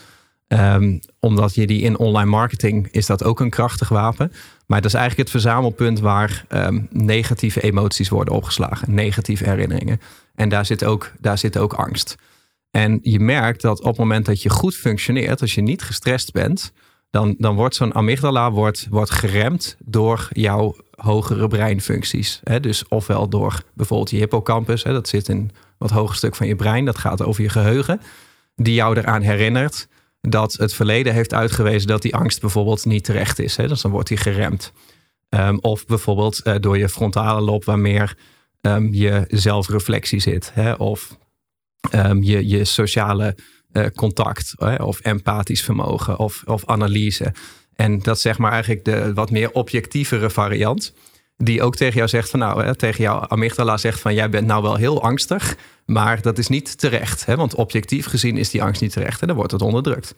Ehm, 0.47 0.99
omdat 1.21 1.55
je 1.55 1.67
die 1.67 1.83
in 1.83 1.99
online 1.99 2.31
marketing 2.31 2.89
is 2.91 3.07
dat 3.07 3.25
ook 3.25 3.41
een 3.41 3.51
krachtig 3.51 3.89
wapen. 3.89 4.33
Maar 4.67 4.81
dat 4.81 4.91
is 4.91 4.97
eigenlijk 4.97 5.29
het 5.29 5.43
verzamelpunt 5.43 6.01
waar 6.01 6.45
ehm, 6.49 6.81
negatieve 6.91 7.61
emoties 7.61 8.09
worden 8.09 8.35
opgeslagen, 8.35 8.95
negatieve 8.95 9.45
herinneringen. 9.45 10.01
En 10.35 10.49
daar 10.49 10.67
zit 10.67 10.85
ook, 10.85 11.13
daar 11.21 11.39
zit 11.39 11.59
ook 11.59 11.73
angst. 11.73 12.17
En 12.71 12.99
je 13.03 13.21
merkt 13.21 13.63
dat 13.63 13.81
op 13.81 13.87
het 13.87 13.97
moment 13.97 14.27
dat 14.27 14.43
je 14.43 14.51
goed 14.51 14.75
functioneert, 14.75 15.41
als 15.41 15.55
je 15.55 15.61
niet 15.61 15.83
gestrest 15.83 16.33
bent, 16.33 16.73
dan, 17.11 17.35
dan 17.39 17.55
wordt 17.55 17.75
zo'n 17.75 17.95
amygdala 17.95 18.51
wordt, 18.51 18.87
wordt 18.91 19.11
geremd 19.11 19.77
door 19.85 20.29
jouw 20.33 20.77
hogere 20.91 21.49
breinfuncties. 21.49 22.41
Dus 22.61 22.89
ofwel 22.89 23.29
door 23.29 23.63
bijvoorbeeld 23.75 24.11
je 24.11 24.17
hippocampus, 24.17 24.83
dat 24.83 25.09
zit 25.09 25.29
in 25.29 25.51
wat 25.79 25.91
hoger 25.91 26.17
stuk 26.17 26.35
van 26.35 26.47
je 26.47 26.57
brein, 26.57 26.85
dat 26.85 26.99
gaat 26.99 27.23
over 27.23 27.43
je 27.43 27.49
geheugen, 27.49 28.01
die 28.57 28.75
jou 28.75 28.97
eraan 28.97 29.23
herinnert 29.23 29.89
dat 30.29 30.53
het 30.53 30.75
verleden 30.75 31.13
heeft 31.13 31.35
uitgewezen 31.35 31.89
dat 31.89 32.03
die 32.03 32.15
angst 32.15 32.41
bijvoorbeeld 32.41 32.85
niet 32.85 33.05
terecht 33.05 33.39
is. 33.39 33.57
Hè? 33.57 33.69
Dus 33.69 33.81
dan 33.81 33.91
wordt 33.91 34.09
die 34.09 34.17
geremd. 34.17 34.73
Ehm, 35.29 35.57
of 35.61 35.87
bijvoorbeeld 35.87 36.43
eh, 36.43 36.55
door 36.61 36.79
je 36.79 36.89
frontale 36.89 37.41
lob, 37.41 37.65
waar 37.65 37.79
meer 37.79 38.17
ehm, 38.61 38.93
je 38.93 39.25
zelfreflectie 39.29 40.21
zit. 40.21 40.51
Hè? 40.55 40.73
Of 40.73 41.17
ehm, 41.91 42.23
je, 42.23 42.49
je 42.49 42.65
sociale 42.65 43.37
eh, 43.73 43.87
contact 43.95 44.53
hè, 44.57 44.75
of 44.75 45.01
empathisch 45.01 45.63
vermogen 45.63 46.19
of, 46.19 46.43
of 46.47 46.67
analyse. 46.67 47.33
En 47.75 47.99
dat 47.99 48.17
is 48.17 48.23
zeg 48.23 48.39
maar 48.39 48.53
eigenlijk 48.53 48.85
de 48.85 49.13
wat 49.15 49.31
meer 49.31 49.53
objectievere 49.53 50.31
variant. 50.31 50.93
Die 51.37 51.63
ook 51.63 51.77
tegen 51.77 51.95
jou 51.97 52.09
zegt 52.09 52.31
van 52.31 52.39
nou, 52.39 52.65
hè, 52.65 52.75
tegen 52.75 53.03
jouw 53.03 53.21
amygdala 53.29 53.77
zegt 53.77 54.01
van 54.01 54.15
jij 54.15 54.31
bent 54.31 54.47
nou 54.47 54.63
wel 54.63 54.77
heel 54.77 55.03
angstig, 55.03 55.57
maar 55.87 56.23
dat 56.23 56.39
is 56.39 56.49
niet 56.49 56.79
terecht. 56.79 57.27
Hè, 57.27 57.37
want 57.37 57.55
objectief 57.55 58.07
gezien 58.07 58.37
is 58.37 58.51
die 58.51 58.63
angst 58.63 58.81
niet 58.81 58.93
terecht 58.93 59.21
en 59.21 59.27
dan 59.27 59.37
wordt 59.37 59.53
het 59.53 59.63
onderdrukt. 59.63 60.15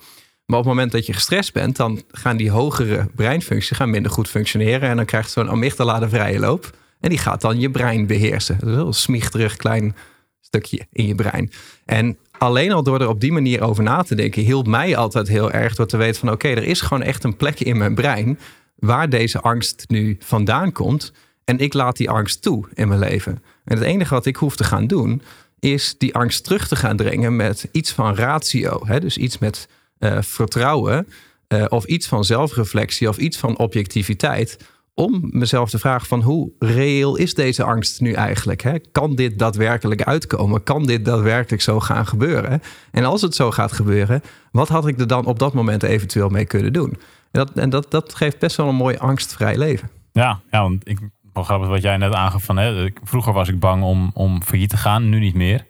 Maar 0.47 0.59
op 0.59 0.65
het 0.65 0.75
moment 0.75 0.93
dat 0.93 1.07
je 1.07 1.13
gestrest 1.13 1.53
bent, 1.53 1.77
dan 1.77 2.03
gaan 2.11 2.37
die 2.37 2.51
hogere 2.51 3.09
breinfuncties 3.15 3.77
gaan 3.77 3.91
minder 3.91 4.11
goed 4.11 4.29
functioneren. 4.29 4.89
En 4.89 4.97
dan 4.97 5.05
krijgt 5.05 5.31
zo'n 5.31 5.51
amygdala 5.51 5.99
de 5.99 6.09
vrije 6.09 6.39
loop. 6.39 6.77
En 7.01 7.09
die 7.09 7.19
gaat 7.19 7.41
dan 7.41 7.61
je 7.61 7.71
brein 7.71 8.07
beheersen. 8.07 8.59
Dat 8.59 8.69
is 8.69 8.75
een 8.75 8.81
heel 8.81 8.93
smichterig 8.93 9.57
klein 9.57 9.97
stukje 10.41 10.87
in 10.93 11.07
je 11.07 11.15
brein. 11.15 11.51
En 11.85 12.19
alleen 12.39 12.73
al 12.73 12.83
door 12.83 13.01
er 13.01 13.09
op 13.09 13.21
die 13.21 13.33
manier 13.33 13.63
over 13.63 13.83
na 13.83 14.03
te 14.03 14.15
denken, 14.15 14.43
hielp 14.43 14.67
mij 14.67 14.97
altijd 14.97 15.29
heel 15.29 15.53
erg 15.53 15.75
door 15.75 15.87
te 15.87 15.97
weten 15.97 16.21
van 16.21 16.31
oké, 16.31 16.49
er 16.49 16.65
is 16.65 16.81
gewoon 16.81 17.03
echt 17.03 17.25
een 17.25 17.37
plek 17.37 17.61
in 17.61 17.79
mijn 17.79 17.95
brein 17.95 18.39
waar 18.77 19.09
deze 19.09 19.41
angst 19.41 19.85
nu 19.89 20.17
vandaan 20.21 20.73
komt. 20.73 21.13
En 21.45 21.59
ik 21.59 21.75
laat 21.75 21.97
die 21.97 22.11
angst 22.11 22.43
toe 22.43 22.69
in 22.75 22.89
mijn 22.89 23.01
leven. 23.01 23.43
En 23.65 23.77
het 23.77 23.87
enige 23.87 24.15
wat 24.15 24.27
ik 24.27 24.37
hoef 24.37 24.57
te 24.57 24.65
gaan 24.65 24.87
doen, 24.87 25.23
is 25.61 25.95
die 25.99 26.15
angst 26.15 26.45
terug 26.45 26.69
te 26.69 26.77
gaan 26.77 26.97
dringen 26.97 27.37
met 27.37 27.69
iets 27.73 27.93
van 27.93 28.15
ratio. 28.15 28.87
Hè? 28.87 29.01
Dus 29.01 29.17
iets 29.17 29.39
met 29.39 29.69
eh, 29.99 30.23
vertrouwen 30.23 31.07
eh, 31.49 31.65
of 31.69 31.85
iets 31.85 32.07
van 32.07 32.25
zelfreflectie 32.25 33.09
of 33.09 33.17
iets 33.17 33.37
van 33.37 33.59
objectiviteit. 33.59 34.59
Om 34.95 35.29
mezelf 35.31 35.71
te 35.71 35.79
vragen 35.79 36.07
van 36.07 36.23
hoe 36.23 36.51
reëel 36.59 37.17
is 37.17 37.35
deze 37.35 37.63
angst 37.63 38.01
nu 38.01 38.13
eigenlijk? 38.13 38.63
Hè? 38.63 38.79
Kan 38.93 39.15
dit 39.15 39.39
daadwerkelijk 39.39 40.03
uitkomen? 40.03 40.63
Kan 40.63 40.87
dit 40.87 41.05
daadwerkelijk 41.05 41.63
zo 41.63 41.81
gaan 41.81 42.07
gebeuren? 42.07 42.63
En 42.91 43.05
als 43.05 43.23
het 43.23 43.35
zo 43.35 43.51
gaat 43.51 43.73
gebeuren, 43.73 44.23
wat 44.53 44.69
had 44.69 44.87
ik 44.87 45.01
er 45.01 45.07
dan 45.07 45.27
op 45.27 45.39
dat 45.39 45.55
moment 45.55 45.83
eventueel 45.83 46.29
mee 46.29 46.45
kunnen 46.45 46.73
doen? 46.73 46.97
En 47.37 47.47
dat, 47.47 47.57
en 47.57 47.71
dat, 47.71 47.91
dat 47.91 48.15
geeft 48.15 48.39
best 48.39 48.57
wel 48.57 48.69
een 48.69 48.75
mooi 48.75 48.97
angstvrij 48.97 49.59
leven. 49.59 49.91
Ja, 50.13 50.41
ja 50.51 50.63
want 50.63 50.89
ik, 50.89 50.99
grappig 51.33 51.69
wat 51.69 51.83
jij 51.83 51.97
net 51.97 52.13
aangaf 52.13 52.45
van, 52.45 52.57
hè, 52.57 52.89
vroeger 53.03 53.33
was 53.33 53.49
ik 53.49 53.59
bang 53.59 53.83
om, 53.83 54.11
om 54.15 54.43
failliet 54.43 54.71
te 54.71 54.77
gaan, 54.77 55.09
nu 55.09 55.19
niet 55.19 55.35
meer. 55.35 55.67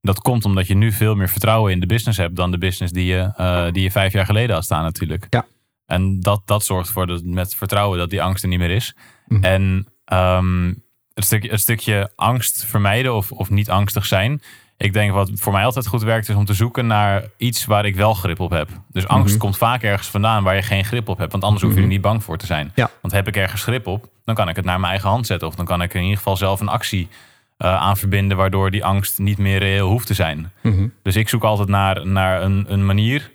Dat 0.00 0.20
komt 0.20 0.44
omdat 0.44 0.66
je 0.66 0.74
nu 0.74 0.92
veel 0.92 1.14
meer 1.14 1.28
vertrouwen 1.28 1.72
in 1.72 1.80
de 1.80 1.86
business 1.86 2.18
hebt 2.18 2.36
dan 2.36 2.50
de 2.50 2.58
business 2.58 2.92
die 2.92 3.06
je, 3.06 3.32
eh, 3.36 3.72
die 3.72 3.82
je 3.82 3.90
vijf 3.90 4.12
jaar 4.12 4.26
geleden 4.26 4.54
had 4.54 4.64
staan 4.64 4.82
natuurlijk. 4.82 5.26
Ja. 5.30 5.46
En 5.86 6.20
dat, 6.20 6.42
dat 6.44 6.64
zorgt 6.64 6.86
ervoor 6.86 7.06
dat 7.06 7.24
met 7.24 7.54
vertrouwen 7.54 7.98
dat 7.98 8.10
die 8.10 8.22
angst 8.22 8.42
er 8.42 8.48
niet 8.48 8.58
meer 8.58 8.70
is. 8.70 8.96
Mhm. 9.26 9.44
En 9.44 9.86
ehm, 10.04 10.74
het, 11.14 11.24
stukje, 11.24 11.50
het 11.50 11.60
stukje 11.60 12.12
angst 12.14 12.64
vermijden 12.64 13.14
of, 13.14 13.32
of 13.32 13.50
niet 13.50 13.70
angstig 13.70 14.06
zijn. 14.06 14.42
Ik 14.78 14.92
denk 14.92 15.12
wat 15.12 15.30
voor 15.34 15.52
mij 15.52 15.64
altijd 15.64 15.86
goed 15.86 16.02
werkt 16.02 16.28
is 16.28 16.34
om 16.34 16.44
te 16.44 16.54
zoeken 16.54 16.86
naar 16.86 17.24
iets 17.36 17.64
waar 17.64 17.84
ik 17.86 17.96
wel 17.96 18.14
grip 18.14 18.40
op 18.40 18.50
heb. 18.50 18.68
Dus 18.90 19.06
angst 19.08 19.30
Mhm. 19.34 19.38
komt 19.42 19.56
vaak 19.56 19.82
ergens 19.82 20.08
vandaan 20.08 20.42
waar 20.44 20.54
je 20.54 20.62
geen 20.62 20.84
grip 20.84 21.08
op 21.08 21.18
hebt. 21.18 21.32
Want 21.32 21.44
anders 21.44 21.62
hoef 21.62 21.70
je 21.72 21.76
er 21.78 21.82
Mhm. 21.84 21.92
niet 21.92 22.02
bang 22.02 22.24
voor 22.24 22.36
te 22.36 22.46
zijn. 22.46 22.72
Ja. 22.74 22.90
Want 23.02 23.14
heb 23.14 23.28
ik 23.28 23.36
ergens 23.36 23.62
grip 23.62 23.86
op, 23.86 24.08
dan 24.24 24.34
kan 24.34 24.48
ik 24.48 24.56
het 24.56 24.64
naar 24.64 24.78
mijn 24.80 24.90
eigen 24.90 25.08
hand 25.08 25.26
zetten. 25.26 25.48
Of 25.48 25.54
dan 25.54 25.64
kan 25.66 25.82
ik 25.82 25.94
in 25.94 26.00
ieder 26.02 26.16
geval 26.16 26.36
zelf 26.36 26.60
een 26.60 26.68
actie 26.68 27.08
eh, 27.56 27.74
aan 27.76 27.96
verbinden... 27.96 28.36
waardoor 28.36 28.70
die 28.70 28.84
angst 28.84 29.18
niet 29.18 29.38
meer 29.38 29.58
reëel 29.58 29.88
hoeft 29.88 30.06
te 30.06 30.14
zijn. 30.14 30.52
Mhm. 30.62 30.88
Dus 31.02 31.16
ik 31.16 31.28
zoek 31.28 31.44
altijd 31.44 31.68
naar, 31.68 32.06
naar 32.06 32.42
een, 32.42 32.64
een 32.68 32.86
manier 32.86 33.30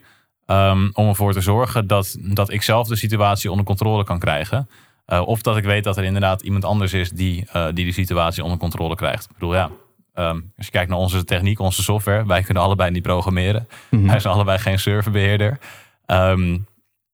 ehm, 0.46 0.90
om 0.94 1.08
ervoor 1.08 1.34
te 1.34 1.42
zorgen... 1.42 1.88
Dat, 1.88 2.18
dat 2.20 2.52
ik 2.52 2.62
zelf 2.62 2.88
de 2.88 2.96
situatie 2.96 3.50
onder 3.50 3.66
controle 3.66 4.04
kan 4.04 4.20
krijgen. 4.20 4.70
Eh, 5.06 5.22
of 5.28 5.42
dat 5.42 5.58
ik 5.58 5.64
weet 5.64 5.84
dat 5.84 5.98
er 5.98 6.04
inderdaad 6.04 6.42
iemand 6.42 6.66
anders 6.66 6.94
is... 6.94 7.10
die 7.10 7.48
uh, 7.56 7.66
die, 7.66 7.74
die 7.74 7.94
situatie 7.94 8.44
onder 8.44 8.58
controle 8.58 8.96
krijgt. 8.96 9.24
Ik 9.24 9.34
bedoel, 9.34 9.54
ja... 9.56 9.70
Um, 10.14 10.54
als 10.58 10.66
je 10.66 10.72
kijkt 10.72 10.90
naar 10.90 11.00
onze 11.00 11.24
techniek, 11.24 11.60
onze 11.60 11.84
software, 11.84 12.26
wij 12.26 12.42
kunnen 12.42 12.64
allebei 12.64 12.92
niet 12.92 13.04
programmeren. 13.04 13.68
Mhm. 13.90 14.08
Wij 14.08 14.20
zijn 14.20 14.34
allebei 14.34 14.58
geen 14.58 14.80
serverbeheerder. 14.80 15.60
Um, 16.06 16.68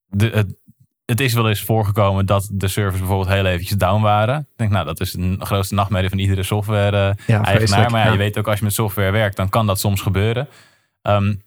de, 0.05 0.29
het, 0.29 0.55
het, 1.05 1.19
is 1.19 1.33
wel 1.33 1.49
eens 1.49 1.61
voorgekomen 1.61 2.25
dat 2.25 2.49
de 2.51 2.67
servers 2.67 2.99
bijvoorbeeld 2.99 3.29
heel 3.29 3.45
eventjes 3.45 3.77
down 3.77 4.01
waren. 4.01 4.39
Ik 4.39 4.45
denk, 4.55 4.71
nou, 4.71 4.85
dat 4.85 4.99
is 4.99 5.13
een 5.13 5.37
grootste 5.39 5.75
nachtmerrie 5.75 6.09
van 6.09 6.17
iedere 6.17 6.43
software-eigenaar. 6.43 7.85
Uh, 7.85 7.89
maar 7.89 8.05
ja, 8.05 8.11
je 8.11 8.17
weet 8.17 8.37
ook 8.37 8.47
als 8.47 8.57
je 8.57 8.63
met 8.63 8.73
software 8.73 9.11
werkt, 9.11 9.35
dan 9.35 9.49
kan 9.49 9.67
dat 9.67 9.79
soms 9.79 10.01
gebeuren. 10.01 10.47
Um, 11.01 11.41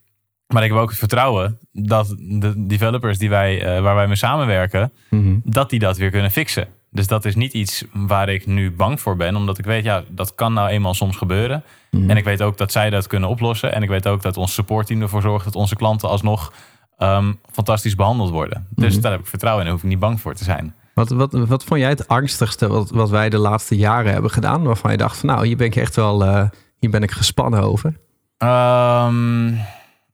maar 0.47 0.62
ik 0.62 0.71
heb 0.71 0.78
ook 0.78 0.88
het 0.88 0.99
vertrouwen 0.99 1.59
dat 1.73 2.09
de 2.19 2.66
developers 2.66 3.19
die 3.19 3.28
wij, 3.28 3.76
uh, 3.76 3.83
waar 3.83 3.95
wij 3.95 4.07
mee 4.07 4.16
samenwerken, 4.16 4.92
Mhm. 5.11 5.38
dat 5.45 5.71
die 5.71 5.78
dat 5.78 5.97
weer 5.97 6.11
kunnen 6.11 6.30
fixen. 6.30 6.69
Dus 6.90 7.06
dat 7.06 7.25
is 7.25 7.35
niet 7.35 7.52
iets 7.52 7.85
waar 7.92 8.28
ik 8.28 8.47
nu 8.47 8.70
bang 8.73 9.00
voor 9.00 9.16
ben. 9.16 9.37
Omdat 9.37 9.59
ik 9.59 9.64
weet, 9.64 9.85
ja, 9.85 10.02
dat 10.09 10.35
kan 10.35 10.52
nou 10.52 10.68
eenmaal 10.68 10.94
soms 10.94 11.16
gebeuren. 11.16 11.64
Mhm. 11.90 12.11
En 12.11 12.16
ik 12.16 12.25
weet 12.25 12.42
ook 12.42 12.56
dat 12.56 12.73
zij 12.73 12.90
dat 12.90 13.06
kunnen 13.06 13.28
oplossen. 13.28 13.73
En 13.73 13.82
ik 13.82 13.88
weet 13.88 14.06
ook 14.06 14.23
dat 14.23 14.37
ons 14.37 14.54
supportteam 14.54 15.02
ervoor 15.02 15.23
zorgt 15.23 15.44
dat 15.44 15.54
onze 15.54 15.76
klanten 15.76 16.09
alsnog 16.09 16.52
ehm, 16.99 17.32
fantastisch 17.52 17.94
behandeld 17.94 18.30
worden. 18.30 18.66
Dus 18.70 18.92
Mhm. 18.92 19.02
daar 19.02 19.11
heb 19.12 19.20
ik 19.20 19.26
vertrouwen 19.26 19.64
in. 19.64 19.70
Daar 19.70 19.78
hoef 19.80 19.88
ik 19.88 19.94
niet 19.94 20.06
bang 20.06 20.20
voor 20.20 20.35
te 20.35 20.44
zijn. 20.44 20.75
Wat, 20.94 21.09
wat, 21.11 21.32
wat 21.32 21.64
vond 21.64 21.80
jij 21.80 21.88
het 21.88 22.09
angstigste 22.09 22.68
wat, 22.68 22.90
wat 22.90 23.11
wij 23.11 23.28
de 23.30 23.38
laatste 23.38 23.76
jaren 23.76 24.12
hebben 24.12 24.30
gedaan? 24.30 24.62
Waarvan 24.62 24.90
je 24.90 24.97
dacht 24.97 25.16
van 25.18 25.28
nou, 25.28 25.47
hier 25.47 25.56
ben 25.56 25.66
ik 25.66 25.76
echt 25.76 25.97
wel, 25.97 26.25
eh, 26.25 26.49
hier 26.78 26.90
ben 26.90 27.02
ik 27.02 27.11
gespannen 27.11 27.62
over. 27.62 27.97
Ehm, 28.38 29.52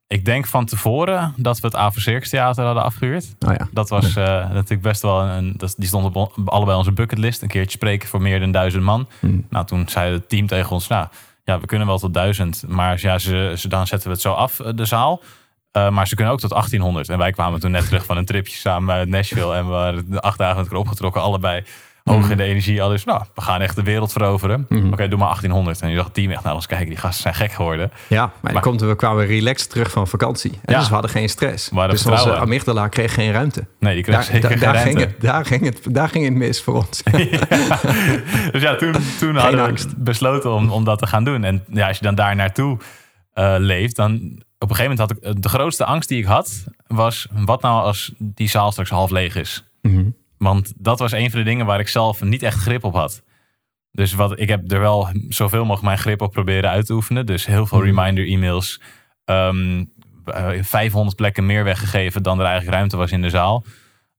ik 0.08 0.24
denk 0.24 0.46
van 0.46 0.64
tevoren 0.64 1.34
dat 1.36 1.60
we 1.60 1.66
het 1.66 1.92
Circus 1.94 2.28
Theater 2.28 2.64
hadden 2.64 2.82
afgehuurd. 2.82 3.34
Oh 3.46 3.54
ja. 3.58 3.68
Dat 3.72 3.88
was 3.88 4.16
eh, 4.16 4.24
natuurlijk 4.24 4.82
best 4.82 5.02
wel 5.02 5.22
een. 5.22 5.54
Dat, 5.56 5.74
die 5.76 5.88
stond 5.88 6.16
op 6.16 6.32
allebei 6.44 6.78
onze 6.78 6.92
bucketlist. 6.92 7.42
Een 7.42 7.48
keertje 7.48 7.76
spreken 7.76 8.08
voor 8.08 8.22
meer 8.22 8.40
dan 8.40 8.50
duizend 8.50 8.82
man. 8.82 9.08
Hmm. 9.20 9.46
Nou, 9.50 9.66
toen 9.66 9.88
zei 9.88 10.12
het 10.12 10.28
team 10.28 10.46
tegen 10.46 10.70
ons: 10.70 10.88
Nou, 10.88 11.06
ja, 11.44 11.60
we 11.60 11.66
kunnen 11.66 11.86
wel 11.86 11.98
tot 11.98 12.14
duizend. 12.14 12.64
Maar 12.68 12.98
ja, 13.00 13.18
ze, 13.18 13.54
ze, 13.56 13.68
dan 13.68 13.86
zetten 13.86 14.08
we 14.08 14.14
het 14.14 14.22
zo 14.22 14.32
af, 14.32 14.60
eh, 14.60 14.72
de 14.74 14.84
zaal. 14.84 15.22
Eh, 15.70 15.90
maar 15.90 16.08
ze 16.08 16.14
kunnen 16.14 16.32
ook 16.32 16.40
tot 16.40 16.50
1800. 16.50 17.08
En 17.08 17.18
wij 17.18 17.30
kwamen 17.30 17.60
toen 17.60 17.70
net 17.70 17.86
terug 17.86 18.04
van 18.04 18.16
een 18.16 18.24
tripje 18.24 18.56
samen 18.56 18.94
uit 18.94 19.08
Nashville. 19.08 19.54
En 19.54 19.64
we 19.64 19.70
waren 19.70 20.10
de 20.10 20.20
acht 20.20 20.38
dagen 20.38 20.56
met 20.56 20.64
elkaar 20.64 20.80
opgetrokken. 20.80 21.22
Allebei 21.22 21.64
hoog 22.14 22.30
in 22.30 22.36
de 22.36 22.42
energie. 22.42 22.82
Alles, 22.82 23.04
nou, 23.04 23.22
we 23.34 23.40
gaan 23.40 23.60
echt 23.60 23.76
de 23.76 23.82
wereld 23.82 24.12
veroveren. 24.12 24.66
Mhm. 24.68 24.92
Oké, 24.92 25.08
doe 25.08 25.18
maar 25.18 25.28
1800. 25.28 25.80
En 25.80 25.88
je 25.88 25.96
zag 25.96 26.04
het 26.04 26.14
team 26.14 26.30
echt 26.30 26.42
naar 26.42 26.54
ons 26.54 26.66
kijken. 26.66 26.88
Die 26.88 26.96
gasten 26.96 27.22
zijn 27.22 27.34
gek 27.34 27.52
geworden. 27.52 27.90
Ja, 28.08 28.20
maar, 28.24 28.32
Maar- 28.40 28.52
dan 28.52 28.62
komt, 28.62 28.80
we 28.80 28.96
kwamen 28.96 29.26
relaxed 29.26 29.70
terug 29.70 29.90
van 29.90 30.08
vakantie. 30.08 30.50
En 30.64 30.72
Ja. 30.72 30.78
Dus 30.78 30.86
we 30.88 30.92
hadden 30.92 31.10
geen 31.10 31.28
stress. 31.28 31.68
Dus 31.68 31.78
onze 31.82 31.96
vertrouwen. 31.96 32.38
amygdala 32.40 32.88
kreeg 32.88 33.14
geen 33.14 33.32
ruimte. 33.32 33.66
Nee, 33.78 33.94
die 33.94 34.02
kreeg 34.02 34.14
Daar, 34.14 34.24
zeker 34.24 34.40
daar, 34.40 34.50
geen 34.50 34.60
daar, 34.60 34.74
ruimte. 34.74 34.90
ging 34.98 35.10
het, 35.10 35.20
daar, 35.22 35.44
ging 35.44 35.64
het, 35.64 35.80
daar 35.94 36.08
ging 36.08 36.24
het 36.24 36.34
mis 36.34 36.62
voor 36.62 36.74
ons. 36.74 37.02
dus 38.52 38.62
ja, 38.62 38.76
toen, 38.76 38.94
toen 39.18 39.36
hadden 39.36 39.74
we 39.74 39.86
besloten 39.96 40.52
om, 40.52 40.70
om 40.70 40.84
dat 40.84 40.98
te 40.98 41.06
gaan 41.06 41.24
doen. 41.24 41.44
En 41.44 41.64
ja, 41.70 41.86
als 41.88 41.98
je 41.98 42.04
dan 42.04 42.14
daar 42.14 42.36
naartoe 42.36 42.78
eh, 43.32 43.54
leeft, 43.58 43.96
dan 43.96 44.14
op 44.58 44.70
een 44.70 44.76
gegeven 44.76 44.96
moment 44.96 44.98
had 45.22 45.32
ik 45.34 45.42
de 45.42 45.48
grootste 45.48 45.84
angst 45.84 46.08
die 46.08 46.18
ik 46.18 46.24
had, 46.24 46.64
was 46.86 47.26
wat 47.32 47.62
nou 47.62 47.82
als 47.82 48.12
die 48.18 48.48
zaal 48.48 48.70
straks 48.72 48.90
half 48.90 49.10
leeg 49.10 49.34
is. 49.36 49.64
Mhm. 49.82 50.04
Want 50.38 50.72
dat 50.76 50.98
was 50.98 51.12
een 51.12 51.30
van 51.30 51.38
de 51.38 51.44
dingen 51.44 51.66
waar 51.66 51.80
ik 51.80 51.88
zelf 51.88 52.22
niet 52.22 52.42
echt 52.42 52.58
grip 52.58 52.84
op 52.84 52.94
had. 52.94 53.22
Dus 53.90 54.12
wat, 54.12 54.40
ik 54.40 54.48
heb 54.48 54.70
er 54.72 54.80
wel 54.80 55.08
zoveel 55.28 55.60
mogelijk 55.60 55.82
mijn 55.84 55.98
grip 55.98 56.20
op 56.20 56.32
proberen 56.32 56.70
uit 56.70 56.86
te 56.86 56.92
oefenen. 56.92 57.26
Dus 57.26 57.46
heel 57.46 57.66
veel 57.66 57.78
Mhm. 57.78 57.86
reminder 57.86 58.26
e-mails. 58.28 58.80
ehm, 59.24 59.84
eh, 60.24 60.48
500 60.62 61.16
plekken 61.16 61.46
meer 61.46 61.64
weggegeven 61.64 62.22
dan 62.22 62.38
er 62.38 62.44
eigenlijk 62.44 62.76
ruimte 62.76 62.96
was 62.96 63.12
in 63.12 63.22
de 63.22 63.30
zaal. 63.30 63.64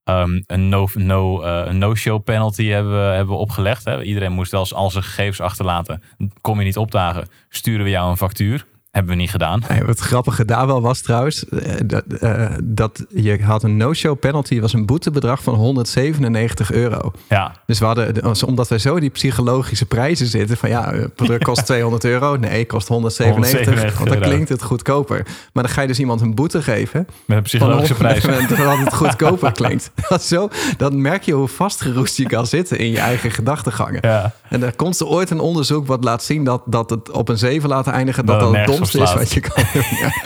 Ehm, 0.03 0.41
een 0.45 0.69
no, 0.69 0.87
no, 0.93 1.41
eh, 1.41 1.67
een 1.67 1.77
no-show 1.77 2.23
penalty 2.23 2.65
hebben 2.67 2.91
we, 2.93 2.97
hebben 3.15 3.33
we 3.35 3.41
opgelegd. 3.41 3.85
Hè. 3.85 4.03
Iedereen 4.03 4.31
moest 4.31 4.51
wel 4.51 4.71
al 4.71 4.89
zijn 4.91 5.03
gegevens 5.03 5.41
achterlaten. 5.41 6.03
Kom 6.41 6.59
je 6.59 6.65
niet 6.65 6.77
opdagen, 6.77 7.27
sturen 7.49 7.83
we 7.83 7.89
jou 7.89 8.09
een 8.09 8.17
factuur. 8.17 8.65
Hebben 8.97 9.15
we 9.15 9.21
niet 9.21 9.31
gedaan. 9.31 9.61
Nee, 9.69 9.83
wat 9.83 9.99
grappige 9.99 10.45
daar 10.45 10.67
wel 10.67 10.81
was 10.81 11.01
trouwens, 11.01 11.49
eh, 11.49 11.73
dat, 11.85 12.03
eh, 12.19 12.45
dat 12.63 13.05
je 13.09 13.43
had 13.43 13.63
een 13.63 13.77
no-show 13.77 14.19
penalty, 14.19 14.59
was 14.59 14.73
een 14.73 14.85
boetebedrag 14.85 15.43
van 15.43 15.53
197 15.53 16.71
euro. 16.71 17.11
Ja, 17.29 17.51
Dus 17.65 17.79
we 17.79 17.85
hadden, 17.85 18.45
omdat 18.45 18.67
wij 18.67 18.77
zo 18.77 18.99
die 18.99 19.09
psychologische 19.09 19.85
prijzen 19.85 20.27
zitten, 20.27 20.57
van 20.57 20.69
ja, 20.69 20.93
het 20.93 21.15
product 21.15 21.43
kost 21.43 21.65
200 21.71 22.03
euro, 22.03 22.35
nee, 22.35 22.65
kost 22.65 22.87
197, 22.87 23.65
197 23.67 23.97
want 23.97 24.09
dan 24.09 24.17
euro. 24.17 24.29
klinkt 24.29 24.49
het 24.49 24.63
goedkoper. 24.63 25.25
Maar 25.53 25.63
dan 25.63 25.71
ga 25.71 25.81
je 25.81 25.87
dus 25.87 25.99
iemand 25.99 26.21
een 26.21 26.35
boete 26.35 26.61
geven 26.61 27.07
met 27.25 27.37
een 27.37 27.43
psychologische 27.43 27.93
prijs. 27.93 28.23
dat 28.47 28.77
het 28.77 28.93
goedkoper 28.93 29.51
klinkt. 29.61 29.91
Dat 30.09 30.23
zo, 30.23 30.49
dan 30.77 31.01
merk 31.01 31.23
je 31.23 31.33
hoe 31.33 31.47
vastgeroest 31.47 32.17
je 32.17 32.25
kan 32.25 32.47
zitten 32.47 32.79
in 32.79 32.91
je 32.91 32.99
eigen 32.99 33.31
gedachtegangen. 33.31 33.99
Ja. 34.01 34.33
En 34.49 34.63
er 34.63 34.75
komt 34.75 34.99
er 34.99 35.07
ooit 35.07 35.29
een 35.29 35.39
onderzoek 35.39 35.87
wat 35.87 36.03
laat 36.03 36.23
zien 36.23 36.43
dat, 36.43 36.61
dat 36.65 36.89
het 36.89 37.11
op 37.11 37.29
een 37.29 37.37
7 37.37 37.69
laten 37.69 37.93
eindigen, 37.93 38.25
dat 38.25 38.39
Dat 38.39 38.55
het 38.55 38.65
domste 38.65 38.85
slaat. 38.87 39.13
wat 39.13 39.33
je 39.33 39.39
kan 39.39 39.63
doen. 39.73 39.83
Ja. 39.99 40.11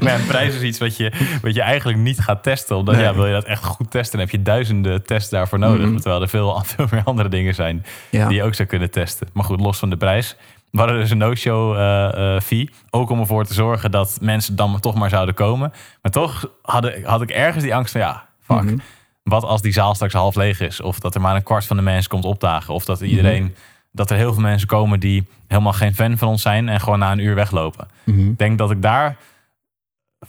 Maar 0.00 0.18
ja, 0.18 0.26
prijs 0.26 0.54
is 0.54 0.62
iets 0.62 0.78
wat 0.78 0.96
je, 0.96 1.12
wat 1.42 1.54
je 1.54 1.62
eigenlijk 1.62 1.98
niet 1.98 2.20
gaat 2.20 2.42
testen. 2.42 2.76
Omdat 2.76 2.94
Nee. 2.94 3.04
ja, 3.04 3.14
wil 3.14 3.26
je 3.26 3.32
dat 3.32 3.44
echt 3.44 3.64
goed 3.64 3.90
testen, 3.90 4.18
dan 4.18 4.26
heb 4.26 4.36
je 4.36 4.42
duizenden 4.42 5.04
tests 5.06 5.30
daarvoor 5.30 5.58
nodig. 5.58 5.86
Mhm. 5.86 5.96
Terwijl 5.96 6.22
er 6.22 6.28
veel, 6.28 6.62
veel 6.76 6.86
meer 6.90 7.02
andere 7.04 7.28
dingen 7.28 7.54
zijn 7.54 7.84
Ja. 8.10 8.28
die 8.28 8.36
je 8.36 8.42
ook 8.42 8.54
zou 8.54 8.68
kunnen 8.68 8.90
testen. 8.90 9.28
Maar 9.32 9.44
goed, 9.44 9.60
los 9.60 9.78
van 9.78 9.90
de 9.90 9.96
prijs. 9.96 10.36
We 10.70 10.78
hadden 10.78 10.98
dus 10.98 11.10
een 11.10 11.18
no-show 11.18 11.74
eh, 11.76 12.34
eh, 12.36 12.40
fee. 12.42 12.70
Ook 12.90 13.10
om 13.10 13.20
ervoor 13.20 13.44
te 13.44 13.54
zorgen 13.54 13.90
dat 13.90 14.18
mensen 14.20 14.56
dan 14.56 14.80
toch 14.80 14.94
maar 14.94 15.10
zouden 15.10 15.34
komen. 15.34 15.72
Maar 16.02 16.12
toch 16.12 16.50
had 16.62 16.84
ik, 16.84 17.04
had 17.04 17.22
ik 17.22 17.30
ergens 17.30 17.64
die 17.64 17.74
angst 17.74 17.92
van 17.92 18.00
ja, 18.00 18.24
fuck. 18.42 18.62
Mhm. 18.62 18.76
Wat 19.22 19.44
als 19.44 19.62
die 19.62 19.72
zaal 19.72 19.94
straks 19.94 20.12
half 20.12 20.34
leeg 20.34 20.60
is? 20.60 20.80
Of 20.80 20.98
dat 20.98 21.14
er 21.14 21.20
maar 21.20 21.34
een 21.36 21.42
kwart 21.42 21.64
van 21.66 21.76
de 21.76 21.82
mensen 21.82 22.10
komt 22.10 22.24
opdagen. 22.24 22.74
Of 22.74 22.84
dat 22.84 23.00
iedereen, 23.00 23.54
dat 23.94 24.10
er 24.10 24.16
heel 24.16 24.32
veel 24.32 24.42
mensen 24.42 24.68
komen 24.68 25.00
die 25.00 25.26
helemaal 25.48 25.72
geen 25.72 25.94
fan 25.94 26.18
van 26.18 26.28
ons 26.28 26.42
zijn 26.42 26.68
en 26.68 26.80
gewoon 26.80 26.98
na 26.98 27.12
een 27.12 27.18
uur 27.18 27.34
weglopen. 27.34 27.88
Mhm. 28.04 28.28
Ik 28.28 28.38
denk 28.38 28.58
dat 28.58 28.70
ik 28.70 28.82
daar 28.82 29.16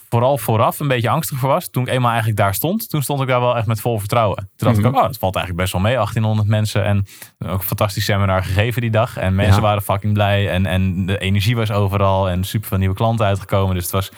vooral 0.09 0.37
vooraf 0.37 0.79
een 0.79 0.87
beetje 0.87 1.09
angstig 1.09 1.37
voor 1.37 1.49
was. 1.49 1.69
Toen 1.69 1.83
ik 1.83 1.89
eenmaal 1.89 2.09
eigenlijk 2.09 2.39
daar 2.39 2.53
stond, 2.53 2.89
toen 2.89 3.01
stond 3.01 3.21
ik 3.21 3.27
daar 3.27 3.39
wel 3.39 3.57
echt 3.57 3.67
met 3.67 3.81
vol 3.81 3.99
vertrouwen. 3.99 4.35
Toen 4.37 4.67
dacht 4.67 4.77
Mhm. 4.77 4.87
ik 4.87 4.93
ook, 4.95 5.01
oh, 5.01 5.07
het 5.07 5.17
valt 5.17 5.35
eigenlijk 5.35 5.65
best 5.65 5.73
wel 5.81 5.91
mee, 5.91 5.95
1800 5.95 6.47
mensen. 6.47 6.83
En 6.85 7.05
ook 7.39 7.59
een 7.59 7.65
fantastisch 7.67 8.05
seminar 8.05 8.43
gegeven 8.43 8.81
die 8.81 8.91
dag. 8.91 9.17
En 9.17 9.35
mensen 9.35 9.55
Ja. 9.55 9.61
waren 9.61 9.81
fucking 9.81 10.13
blij. 10.13 10.49
En, 10.49 10.65
en 10.65 11.05
de 11.05 11.17
energie 11.17 11.55
was 11.55 11.71
overal. 11.71 12.29
En 12.29 12.43
super 12.43 12.67
veel 12.67 12.77
nieuwe 12.77 12.95
klanten 12.95 13.25
uitgekomen. 13.25 13.73
Dus 13.75 13.83
het 13.83 13.93
was 13.93 14.11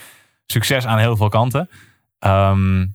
succes 0.45 0.85
aan 0.85 0.97
heel 0.97 1.15
veel 1.17 1.29
kanten. 1.29 1.69
Ehm, 2.19 2.85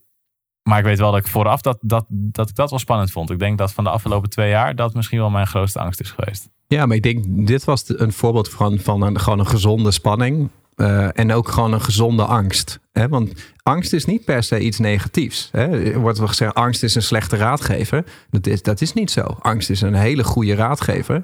maar 0.62 0.78
ik 0.78 0.84
weet 0.84 0.98
wel 0.98 1.10
dat 1.10 1.20
ik 1.20 1.26
vooraf 1.26 1.60
dat, 1.60 1.78
dat, 1.80 2.04
dat 2.08 2.48
ik 2.48 2.54
dat 2.54 2.70
wel 2.70 2.78
spannend 2.78 3.10
vond. 3.10 3.30
Ik 3.30 3.38
denk 3.38 3.58
dat 3.58 3.72
van 3.72 3.84
de 3.84 3.90
afgelopen 3.90 4.30
twee 4.30 4.48
jaar 4.50 4.76
dat 4.76 4.94
misschien 4.94 5.18
wel 5.18 5.30
mijn 5.30 5.46
grootste 5.46 5.78
angst 5.78 6.00
is 6.00 6.10
geweest. 6.10 6.48
Ja, 6.66 6.86
maar 6.86 6.96
ik 6.96 7.02
denk, 7.02 7.24
dit 7.28 7.64
was 7.64 7.84
een 7.86 8.12
voorbeeld 8.12 8.48
van, 8.50 8.78
van 8.78 9.02
een, 9.02 9.20
gewoon 9.20 9.38
een 9.38 9.46
gezonde 9.46 9.90
spanning. 9.90 10.48
eh, 10.74 11.18
en 11.18 11.32
ook 11.32 11.48
gewoon 11.48 11.72
een 11.72 11.80
gezonde 11.80 12.24
angst. 12.24 12.80
Hè? 12.92 13.08
Want 13.08 13.52
angst 13.62 13.92
is 13.92 14.04
niet 14.04 14.24
per 14.24 14.42
se 14.42 14.60
iets 14.60 14.78
negatiefs. 14.78 15.48
Hè? 15.52 15.92
Er 15.92 15.98
wordt 16.00 16.18
wel 16.18 16.28
gezegd, 16.28 16.54
angst 16.54 16.82
is 16.82 16.94
een 16.94 17.02
slechte 17.02 17.36
raadgever. 17.36 18.04
Dat 18.30 18.46
is, 18.46 18.62
dat 18.62 18.80
is 18.80 18.92
niet 18.92 19.10
zo. 19.10 19.22
Angst 19.40 19.70
is 19.70 19.80
een 19.80 19.94
hele 19.94 20.24
goede 20.24 20.54
raadgever. 20.54 21.22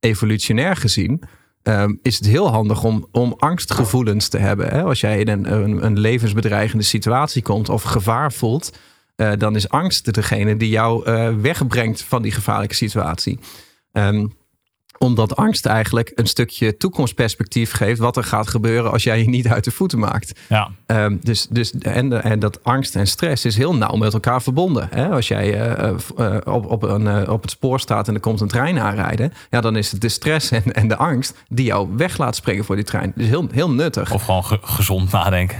Evolutionair 0.00 0.76
gezien 0.76 1.22
ehm, 1.66 1.94
is 2.02 2.16
het 2.16 2.26
heel 2.26 2.50
handig 2.50 2.84
om, 2.84 3.06
om 3.12 3.34
angstgevoelens 3.38 4.28
te 4.28 4.38
hebben. 4.38 4.68
Hè? 4.68 4.82
Als 4.82 5.00
jij 5.00 5.18
in 5.18 5.28
een, 5.28 5.84
een, 5.84 5.98
levensbedreigende 5.98 6.84
situatie 6.84 7.42
komt 7.42 7.68
of 7.68 7.82
gevaar 7.82 8.32
voelt... 8.32 8.78
eh, 9.16 9.32
dan 9.38 9.56
is 9.56 9.68
angst 9.68 10.14
degene 10.14 10.56
die 10.56 10.68
jou 10.68 11.04
eh, 11.04 11.34
wegbrengt 11.34 12.02
van 12.02 12.22
die 12.22 12.32
gevaarlijke 12.32 12.74
situatie. 12.74 13.38
Ehm, 13.92 14.26
omdat 14.98 15.36
angst 15.36 15.66
eigenlijk 15.66 16.12
een 16.14 16.26
stukje 16.26 16.76
toekomstperspectief 16.76 17.72
geeft 17.72 17.98
wat 18.00 18.16
er 18.16 18.24
gaat 18.24 18.48
gebeuren 18.48 18.92
als 18.92 19.02
jij 19.02 19.18
je 19.18 19.28
niet 19.28 19.48
uit 19.48 19.64
de 19.64 19.70
voeten 19.70 19.98
maakt. 19.98 20.40
Ja, 20.48 20.70
Ehm, 20.86 21.16
dus, 21.20 21.46
dus, 21.50 21.72
en, 21.72 22.22
en 22.22 22.38
dat 22.38 22.64
angst 22.64 22.96
en 22.96 23.06
stress 23.06 23.44
is 23.44 23.56
heel 23.56 23.74
nauw 23.76 23.94
met 23.96 24.12
elkaar 24.12 24.42
verbonden. 24.42 24.88
Hè? 24.90 25.08
Als 25.08 25.28
jij 25.28 25.54
eh, 25.60 25.88
eh, 25.88 25.94
eh, 26.16 26.54
op, 26.54 26.66
op, 26.70 26.82
een, 26.82 27.28
op 27.28 27.42
het 27.42 27.50
spoor 27.50 27.80
staat 27.80 28.08
en 28.08 28.14
er 28.14 28.20
komt 28.20 28.40
een 28.40 28.48
trein 28.48 28.78
aanrijden, 28.78 29.32
ja, 29.50 29.60
dan 29.60 29.76
is 29.76 29.92
het 29.92 30.00
de 30.00 30.08
stress 30.08 30.50
en, 30.50 30.72
en 30.72 30.88
de 30.88 30.96
angst 30.96 31.34
die 31.48 31.64
jou 31.64 31.88
weg 31.96 32.18
laat 32.18 32.36
springen 32.36 32.64
voor 32.64 32.76
die 32.76 32.84
trein. 32.84 33.12
Dus 33.16 33.26
heel, 33.26 33.46
heel 33.50 33.70
nuttig. 33.70 34.12
of 34.12 34.24
gewoon 34.24 34.44
ge- 34.44 34.58
gezond 34.62 35.12
nadenken. 35.12 35.56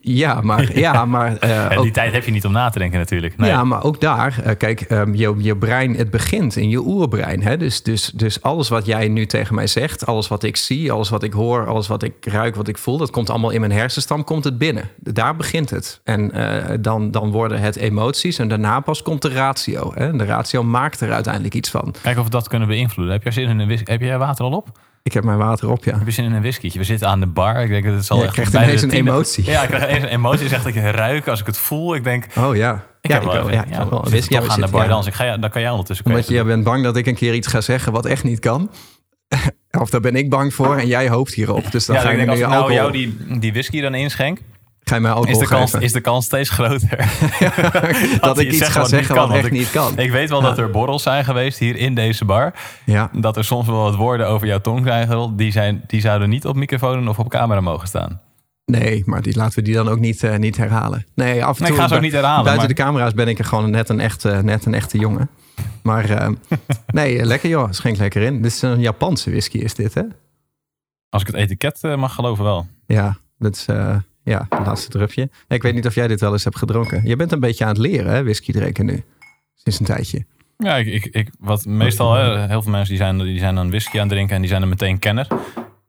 Ja, 0.00 0.40
maar, 0.40 0.78
ja, 0.78 1.04
maar 1.04 1.36
eh, 1.36 1.70
En 1.70 1.76
ook- 1.76 1.82
die 1.82 1.92
tijd 1.92 2.12
heb 2.12 2.24
je 2.24 2.30
niet 2.30 2.44
om 2.44 2.52
na 2.52 2.68
te 2.68 2.78
denken 2.78 2.98
natuurlijk. 2.98 3.36
Nee. 3.36 3.50
Ja, 3.50 3.64
maar 3.64 3.82
ook 3.82 4.00
daar, 4.00 4.40
eh, 4.44 4.56
kijk, 4.56 4.80
ehm, 4.80 5.14
je, 5.14 5.34
je 5.38 5.56
brein, 5.56 5.94
het 5.94 6.10
begint 6.10 6.56
in 6.56 6.68
je 6.68 6.78
oerbrein. 6.86 7.42
Hè? 7.42 7.56
Dus, 7.56 7.82
dus, 7.82 8.10
dus 8.14 8.42
alles 8.42 8.68
wat 8.68 8.86
jij 8.86 9.08
nu 9.08 9.26
tegen 9.26 9.54
mij 9.54 9.66
zegt, 9.66 10.06
alles 10.06 10.28
wat 10.28 10.42
ik 10.42 10.56
zie, 10.56 10.92
alles 10.92 11.08
wat 11.08 11.22
ik 11.22 11.32
hoor, 11.32 11.66
alles 11.66 11.86
wat 11.86 12.02
ik 12.02 12.12
ruik, 12.20 12.54
wat 12.54 12.68
ik 12.68 12.78
voel, 12.78 12.98
dat 12.98 13.10
komt 13.10 13.30
allemaal 13.30 13.50
in 13.50 13.60
mijn 13.60 13.72
hersenstam, 13.72 14.24
komt 14.24 14.44
het 14.44 14.58
binnen. 14.58 14.88
Daar 14.96 15.36
begint 15.36 15.70
het. 15.70 16.00
En 16.04 16.32
eh, 16.32 16.76
dan, 16.80 17.10
dan 17.10 17.30
worden 17.30 17.60
het 17.60 17.76
emoties 17.76 18.38
en 18.38 18.48
daarna 18.48 18.80
pas 18.80 19.02
komt 19.02 19.22
de 19.22 19.28
ratio. 19.28 19.92
Hè? 19.94 20.08
En 20.08 20.18
de 20.18 20.24
ratio 20.24 20.62
maakt 20.62 21.00
er 21.00 21.12
uiteindelijk 21.12 21.54
iets 21.54 21.70
van. 21.70 21.94
Kijken 22.02 22.20
of 22.20 22.26
we 22.26 22.32
dat 22.32 22.48
kunnen 22.48 22.68
beïnvloeden. 22.68 23.14
Heb 23.14 23.22
jij 23.22 23.32
zin 23.32 23.48
in 23.48 23.58
een? 23.58 23.80
Heb 23.84 24.00
jij 24.00 24.18
water 24.18 24.44
al 24.44 24.52
op? 24.52 24.68
Ik 25.06 25.12
heb 25.12 25.24
mijn 25.24 25.38
water 25.38 25.70
op, 25.70 25.84
ja. 25.84 26.00
Je 26.04 26.10
zin 26.10 26.24
in 26.24 26.32
een 26.32 26.40
whiskytje? 26.40 26.78
We 26.78 26.84
zitten 26.84 27.08
aan 27.08 27.20
de 27.20 27.26
bar. 27.26 27.62
Ik 27.62 27.68
denk 27.68 27.84
dat 27.84 27.94
het 27.94 28.04
zal 28.04 28.18
Ja, 28.22 28.24
echt 28.32 28.54
ineens 28.54 28.80
de 28.80 28.86
een 28.86 28.92
emotie. 28.92 29.44
Ja, 29.44 29.62
ik 29.62 29.68
krijg 29.68 29.88
ineens 29.88 30.02
een 30.04 30.08
emotie. 30.10 30.48
Echt 30.48 30.64
dat 30.64 30.74
ik 30.74 30.82
ruik 30.82 31.28
als 31.28 31.40
ik 31.40 31.46
het 31.46 31.58
voel. 31.58 31.94
Ik 31.94 32.04
denk, 32.04 32.26
Oh 32.38 32.56
ja. 32.56 32.84
ik 33.00 33.10
ja, 33.10 33.14
heb 33.16 33.24
wel, 33.24 33.38
ook, 33.42 33.50
ja, 33.50 33.64
ja, 33.70 33.82
ik 33.82 33.90
wel 33.90 34.02
we 34.02 34.08
zitten 34.08 34.10
whisky. 34.10 34.32
Ja, 34.32 34.40
we 34.40 34.44
aan 34.44 34.48
de 34.48 34.52
zitten- 34.54 34.70
bar 34.70 34.82
ja. 34.82 34.88
dans. 34.88 35.06
Ik 35.06 35.14
ga, 35.14 35.36
dan 35.36 35.50
kan 35.50 35.60
jij 35.60 35.70
ondertussen 35.70 36.06
Omdat 36.06 36.28
je 36.28 36.44
bent 36.44 36.64
bang 36.64 36.82
dat 36.82 36.96
ik 36.96 37.06
een 37.06 37.14
keer 37.14 37.34
iets 37.34 37.46
ga 37.46 37.60
zeggen 37.60 37.92
wat 37.92 38.06
echt 38.06 38.24
niet 38.24 38.38
kan. 38.38 38.70
Of 39.82 39.90
daar 39.90 40.00
ben 40.00 40.16
ik 40.16 40.30
bang 40.30 40.54
voor 40.54 40.76
en 40.76 40.86
jij 40.86 41.08
hoopt 41.08 41.34
hierop. 41.34 41.72
Dus 41.72 41.86
dan 41.86 41.96
Ja, 41.96 42.02
ga 42.02 42.10
ik 42.10 42.16
denk 42.16 42.26
me 42.28 42.32
als 42.32 42.40
nu 42.40 42.44
ik 42.46 42.50
nou 42.50 42.62
alcohol, 42.62 42.90
jou 42.92 43.16
die, 43.28 43.38
die 43.38 43.52
whisky 43.52 43.80
dan 43.80 43.94
inschenk, 43.94 44.38
ga 44.88 44.94
je 44.94 45.00
mij 45.00 45.12
is 45.22 45.38
de, 45.38 45.46
kans, 45.46 45.70
geven. 45.70 45.86
is 45.86 45.92
de 45.92 46.00
kans 46.00 46.24
steeds 46.24 46.50
groter. 46.50 46.96
dat 48.20 48.38
ik 48.38 48.52
iets 48.52 48.68
ga 48.68 48.80
wat 48.80 48.88
zeggen 48.88 49.14
wat 49.14 49.24
kan, 49.24 49.32
echt 49.34 49.42
want 49.42 49.44
ik- 49.44 49.58
niet 49.60 49.70
kan. 49.70 49.98
Ik 49.98 50.10
weet 50.10 50.28
wel 50.28 50.40
dat 50.40 50.58
er 50.58 50.70
borrels 50.70 51.02
zijn 51.02 51.24
geweest 51.24 51.58
hier 51.58 51.76
in 51.76 51.94
deze 51.94 52.24
bar. 52.24 52.54
Ja, 52.84 53.10
Dat 53.12 53.36
er 53.36 53.44
soms 53.44 53.66
wel 53.66 53.82
wat 53.82 53.94
woorden 53.96 54.28
over 54.28 54.46
jouw 54.46 54.60
tong 54.60 54.86
zijn 54.86 55.06
gerold. 55.06 55.38
Die, 55.38 55.52
zijn, 55.52 55.84
die 55.86 56.00
zouden 56.00 56.28
niet 56.28 56.46
op 56.46 56.56
microfoon 56.56 57.08
of 57.08 57.18
op 57.18 57.28
camera 57.28 57.60
mogen 57.60 57.88
staan. 57.88 58.20
nee, 58.64 59.02
maar 59.06 59.22
die, 59.22 59.36
laten 59.36 59.54
we 59.58 59.62
die 59.64 59.74
dan 59.74 59.88
ook 59.88 59.98
niet, 59.98 60.22
eh, 60.22 60.36
niet 60.36 60.56
herhalen. 60.56 61.06
Nee, 61.14 61.44
af 61.44 61.56
en 61.56 61.62
Nee, 61.62 61.68
toe 61.72 61.76
ik 61.76 61.82
ga 61.82 61.88
ze 61.88 61.94
ook 61.94 62.00
niet 62.00 62.12
herhalen. 62.12 62.44
buiten 62.44 62.66
maar- 62.66 62.74
de 62.76 62.82
camera's 62.82 63.14
ben 63.14 63.28
ik 63.28 63.38
er 63.38 63.44
gewoon 63.44 63.70
net 63.70 63.88
een 63.88 64.00
echte, 64.00 64.40
net 64.42 64.64
een 64.64 64.74
echte 64.74 64.98
jongen. 64.98 65.28
Maar 65.82 66.10
eh, 66.10 66.28
nee, 66.86 67.24
lekker 67.24 67.48
joh. 67.48 67.68
Schenk 67.70 67.96
lekker 67.96 68.22
in. 68.22 68.42
Dit 68.42 68.52
is 68.52 68.62
een 68.62 68.80
Japanse 68.80 69.30
whisky 69.30 69.58
is 69.58 69.74
dit 69.74 69.94
hè? 69.94 70.02
Als 71.08 71.22
ik 71.22 71.28
het 71.28 71.36
etiket 71.36 71.78
eh, 71.82 71.96
mag 71.96 72.14
geloven 72.14 72.44
wel. 72.44 72.66
Ja, 72.86 73.16
dat 73.38 73.54
is 73.56 73.66
eh, 73.66 73.96
ja, 74.32 74.46
het 74.48 74.66
laatste 74.66 74.88
drupje. 74.90 75.30
Ik 75.48 75.62
weet 75.62 75.74
niet 75.74 75.86
of 75.86 75.94
jij 75.94 76.08
dit 76.08 76.20
wel 76.20 76.32
eens 76.32 76.44
hebt 76.44 76.58
gedronken. 76.58 77.00
Je 77.04 77.16
bent 77.16 77.32
een 77.32 77.40
beetje 77.40 77.64
aan 77.64 77.70
het 77.70 77.78
leren 77.78 78.12
hè, 78.12 78.22
whisky 78.22 78.52
drinken 78.52 78.86
nu. 78.86 79.04
Sinds 79.54 79.78
een 79.80 79.86
tijdje. 79.86 80.24
Ja, 80.56 80.76
ik, 80.76 80.86
ik, 80.86 81.04
ik, 81.04 81.30
wat 81.38 81.64
meestal, 81.64 82.14
hè, 82.14 82.46
heel 82.46 82.62
veel 82.62 82.70
mensen 82.70 82.88
die 82.94 83.02
zijn, 83.02 83.18
die 83.18 83.38
zijn 83.38 83.54
dan 83.54 83.68
whisky 83.68 83.94
aan 83.96 84.00
het 84.02 84.08
drinken 84.10 84.34
en 84.34 84.40
die 84.40 84.50
zijn 84.50 84.62
er 84.62 84.68
meteen 84.68 84.98
kenner. 84.98 85.26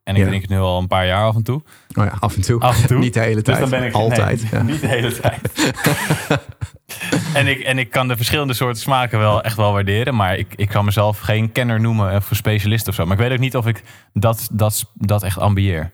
En 0.04 0.16
ik 0.16 0.22
Ja. 0.22 0.28
drink 0.28 0.42
het 0.42 0.52
nu 0.52 0.58
al 0.60 0.80
een 0.80 0.88
paar 0.88 1.06
jaar 1.08 1.24
af 1.24 1.36
en 1.36 1.44
toe. 1.44 1.62
Oh 1.96 2.06
ja, 2.06 2.14
af 2.20 2.36
en 2.36 2.42
toe. 2.42 2.62
Af 2.62 2.82
en 2.82 2.88
toe. 2.88 2.98
niet 3.06 3.14
de 3.14 3.20
hele 3.20 3.34
Dus 3.36 3.44
tijd. 3.44 3.60
dan 3.60 3.70
ben 3.70 3.84
ik 3.84 3.94
Altijd. 3.94 4.42
nee, 4.42 4.52
ja. 4.52 4.62
niet 4.62 4.82
de 4.82 4.88
hele 4.88 5.14
tijd. 5.20 5.74
en, 7.34 7.48
ik, 7.48 7.60
en 7.60 7.78
ik 7.78 7.92
kan 7.92 8.08
de 8.08 8.16
verschillende 8.16 8.54
soorten 8.54 8.82
smaken 8.82 9.20
wel 9.20 9.42
echt 9.44 9.58
wel 9.58 9.72
waarderen. 9.74 10.16
Maar 10.16 10.38
ik, 10.38 10.54
ik 10.56 10.70
kan 10.70 10.86
mezelf 10.86 11.20
geen 11.20 11.52
kenner 11.52 11.80
noemen 11.82 12.16
of 12.16 12.30
een 12.30 12.36
specialist 12.36 12.88
of 12.88 12.96
zo. 12.96 13.04
Maar 13.06 13.14
ik 13.18 13.24
weet 13.24 13.32
ook 13.32 13.40
niet 13.40 13.56
of 13.56 13.68
ik 13.68 13.84
dat, 14.14 14.50
dat, 14.52 14.92
dat 14.94 15.24
echt 15.24 15.40
ambieer. 15.40 15.92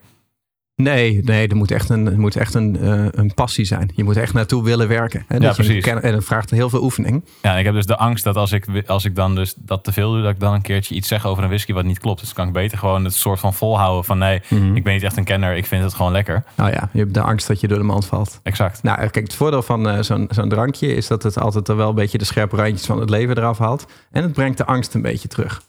Nee, 0.76 1.22
nee, 1.24 1.48
er 1.48 1.56
moet 1.56 1.72
echt 1.72 1.90
een, 1.90 2.06
er 2.08 2.20
moet 2.20 2.36
echt 2.36 2.54
een, 2.54 2.78
eh, 2.80 3.06
een 3.12 3.34
passie 3.34 3.66
zijn. 3.66 3.92
Je 3.96 4.04
moet 4.04 4.18
echt 4.18 4.34
naartoe 4.34 4.64
willen 4.64 4.88
werken. 4.88 5.26
Hè? 5.28 5.36
Ja, 5.36 5.42
Dat 5.42 5.56
precies. 5.56 5.84
ken- 5.84 6.02
en 6.04 6.12
dat 6.12 6.24
vraagt 6.24 6.50
heel 6.50 6.70
veel 6.70 6.84
oefening. 6.84 7.24
Ja, 7.42 7.58
ik 7.58 7.66
heb 7.66 7.74
dus 7.74 7.86
de 7.86 7.98
angst 7.98 8.24
dat 8.24 8.36
als 8.36 8.52
ik, 8.52 8.66
als 8.88 9.06
ik 9.06 9.16
dan 9.16 9.36
dus 9.36 9.54
dat 9.58 9.84
te 9.84 9.92
veel 9.92 10.12
doe, 10.12 10.22
dat 10.22 10.32
ik 10.32 10.40
dan 10.40 10.54
een 10.54 10.62
keertje 10.62 10.96
iets 10.96 11.08
zeg 11.08 11.26
over 11.26 11.44
een 11.44 11.50
whisky 11.50 11.74
wat 11.74 11.84
niet 11.86 12.00
klopt. 12.00 12.20
Dus 12.20 12.34
kan 12.34 12.48
ik 12.48 12.54
beter 12.54 12.78
gewoon 12.78 13.04
het 13.04 13.14
soort 13.14 13.40
van 13.40 13.54
volhouden 13.54 14.04
van 14.04 14.18
nee, 14.18 14.42
Mhm. 14.50 14.76
ik 14.76 14.84
ben 14.84 14.94
niet 14.94 15.04
echt 15.04 15.18
een 15.18 15.24
kenner, 15.24 15.56
ik 15.56 15.66
vind 15.66 15.84
het 15.84 15.94
gewoon 15.94 16.12
lekker. 16.12 16.44
Nou 16.56 16.72
ja, 16.72 16.90
je 16.94 17.00
hebt 17.00 17.14
de 17.14 17.22
angst 17.22 17.48
dat 17.48 17.60
je 17.60 17.68
door 17.68 17.78
de 17.78 17.84
mand 17.84 18.06
valt. 18.06 18.40
Exact. 18.44 18.84
Nou, 18.84 18.98
kijk, 18.98 19.16
het 19.16 19.34
voordeel 19.36 19.62
van 19.64 19.90
eh, 19.90 20.02
zo'n 20.02 20.28
zo'n 20.30 20.50
drankje 20.50 20.96
is 20.96 21.08
dat 21.08 21.24
het 21.24 21.40
altijd 21.40 21.68
er 21.68 21.76
wel 21.76 21.90
een 21.90 21.96
beetje 21.96 22.18
de 22.18 22.26
scherpe 22.26 22.56
randjes 22.56 22.86
van 22.86 23.00
het 23.00 23.10
leven 23.10 23.38
eraf 23.38 23.58
haalt. 23.58 23.86
En 24.12 24.24
het 24.24 24.34
brengt 24.34 24.58
de 24.58 24.66
angst 24.66 24.94
een 24.94 25.02
beetje 25.02 25.28
terug. 25.28 25.62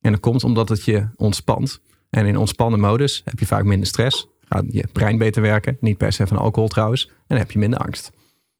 En 0.00 0.10
dat 0.12 0.20
komt 0.20 0.44
omdat 0.44 0.68
het 0.68 0.84
je 0.84 1.06
ontspant. 1.16 1.80
En 2.10 2.26
in 2.26 2.36
ontspannen 2.36 2.80
modus 2.80 3.22
heb 3.24 3.38
je 3.38 3.46
vaak 3.46 3.64
minder 3.64 3.86
stress. 3.86 4.26
Gaat 4.48 4.64
je 4.68 4.88
brein 4.92 5.18
beter 5.18 5.42
werken. 5.42 5.76
Niet 5.80 5.96
per 5.96 6.12
se 6.12 6.26
van 6.26 6.36
alcohol 6.36 6.68
trouwens. 6.68 7.06
En 7.06 7.14
dan 7.26 7.38
heb 7.38 7.50
je 7.50 7.58
minder 7.58 7.78
angst. 7.78 8.10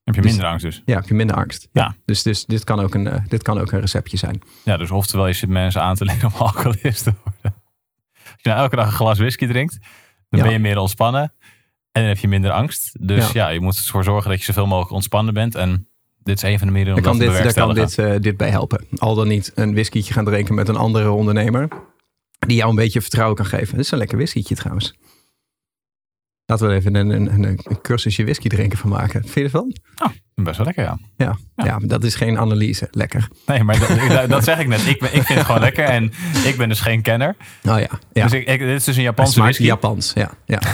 Heb 0.05 0.15
je 0.15 0.21
Dus- 0.21 0.31
minder 0.31 0.49
angst 0.51 0.65
dus. 0.65 0.83
Ja, 0.85 0.95
heb 0.95 1.09
je 1.09 1.15
minder 1.15 1.37
angst. 1.37 1.69
Ja. 1.73 1.97
Dus, 2.05 2.23
dus 2.23 2.45
dit, 2.45 2.65
kan 2.65 2.81
ook 2.81 2.95
een, 2.95 3.07
eh, 3.07 3.21
dit 3.29 3.43
kan 3.43 3.59
ook 3.61 3.73
een 3.73 3.81
receptje 3.81 4.17
zijn. 4.17 4.41
Ja, 4.65 4.77
dus 4.77 4.91
oftewel 4.91 5.27
je 5.27 5.33
zit 5.33 5.49
mensen 5.49 5.83
aan 5.83 5.95
te 5.95 6.05
leren 6.05 6.25
om 6.33 6.41
alcoholist 6.47 7.03
te 7.05 7.13
worden. 7.25 7.55
Als 8.23 8.43
je 8.43 8.49
nou 8.49 8.61
elke 8.61 8.77
dag 8.77 8.87
een 8.87 8.93
glas 8.93 9.19
whisky 9.19 9.47
drinkt, 9.47 9.79
dan 10.29 10.39
Ja. 10.41 10.43
ben 10.45 10.53
je 10.53 10.59
meer 10.59 10.79
ontspannen. 10.79 11.23
En 11.93 12.03
dan 12.03 12.05
heb 12.05 12.19
je 12.19 12.29
minder 12.29 12.51
angst. 12.51 12.97
Dus 13.07 13.33
Ja. 13.33 13.47
ja, 13.47 13.49
je 13.49 13.61
moet 13.61 13.77
ervoor 13.77 14.05
zorgen 14.05 14.31
dat 14.31 14.39
je 14.39 14.45
zoveel 14.45 14.67
mogelijk 14.67 14.93
ontspannen 14.93 15.35
bent. 15.35 15.55
En 15.55 15.89
dit 16.23 16.37
is 16.37 16.43
een 16.43 16.59
van 16.59 16.67
de 16.67 16.73
manieren 16.73 16.95
om 16.97 17.03
Daar 17.03 17.11
kan, 17.11 17.21
dat 17.21 17.29
te 17.37 17.43
dit, 17.43 17.55
daar 17.55 17.67
kan 17.67 17.75
dit, 17.75 17.99
eh, 17.99 18.15
dit 18.21 18.37
bij 18.37 18.51
helpen. 18.51 18.87
Al 18.97 19.15
dan 19.15 19.29
niet 19.29 19.53
een 19.55 19.73
whiskietje 19.73 20.13
gaan 20.13 20.25
drinken 20.25 20.55
met 20.55 20.69
een 20.69 20.77
andere 20.77 21.11
ondernemer. 21.11 21.69
Die 22.39 22.57
jou 22.57 22.71
een 22.71 22.77
beetje 22.77 23.01
vertrouwen 23.01 23.37
kan 23.37 23.47
geven. 23.47 23.77
Dit 23.77 23.85
is 23.85 23.91
een 23.91 23.99
lekker 23.99 24.17
whiskietje 24.17 24.55
trouwens. 24.55 24.95
Laten 26.47 26.67
we 26.67 26.73
er 26.73 26.79
even 26.79 26.95
een, 26.95 27.11
een, 27.11 27.33
een, 27.33 27.61
een 27.65 27.81
cursusje 27.83 28.23
whisky 28.25 28.49
drinken 28.49 28.79
van 28.79 28.91
maken. 28.91 29.21
Vind 29.23 29.35
je 29.35 29.43
ervan? 29.43 29.77
Best 30.35 30.57
wel 30.57 30.67
lekker, 30.67 30.85
ja. 30.85 30.99
Ja. 31.17 31.37
Ja. 31.57 31.79
dat 31.83 32.05
is 32.05 32.15
geen 32.15 32.39
analyse. 32.39 32.89
Lekker. 32.91 33.29
Nee, 33.47 33.63
maar 33.65 33.79
dat, 33.79 33.89
dat- 34.09 34.29
dat 34.31 34.45
zeg 34.45 34.59
ik 34.59 34.67
net. 34.69 34.87
Ik, 34.87 35.01
ben, 35.01 35.15
ik 35.15 35.23
vind 35.23 35.39
het 35.39 35.47
gewoon 35.47 35.61
lekker. 35.61 35.85
En 35.85 36.13
ik 36.45 36.55
ben 36.57 36.69
dus 36.69 36.81
geen 36.81 37.03
kenner. 37.03 37.37
Oh 37.69 37.79
ja. 37.79 37.89
ja. 38.13 38.23
Dus 38.23 38.33
ik, 38.33 38.47
ik, 38.49 38.59
dit 38.59 38.69
is 38.69 38.85
dus 38.85 38.97
een 38.97 39.03
Japanse 39.03 39.41
whisky. 39.41 39.63
Japans. 39.63 40.13
Ja. 40.15 40.31
ja. 40.45 40.59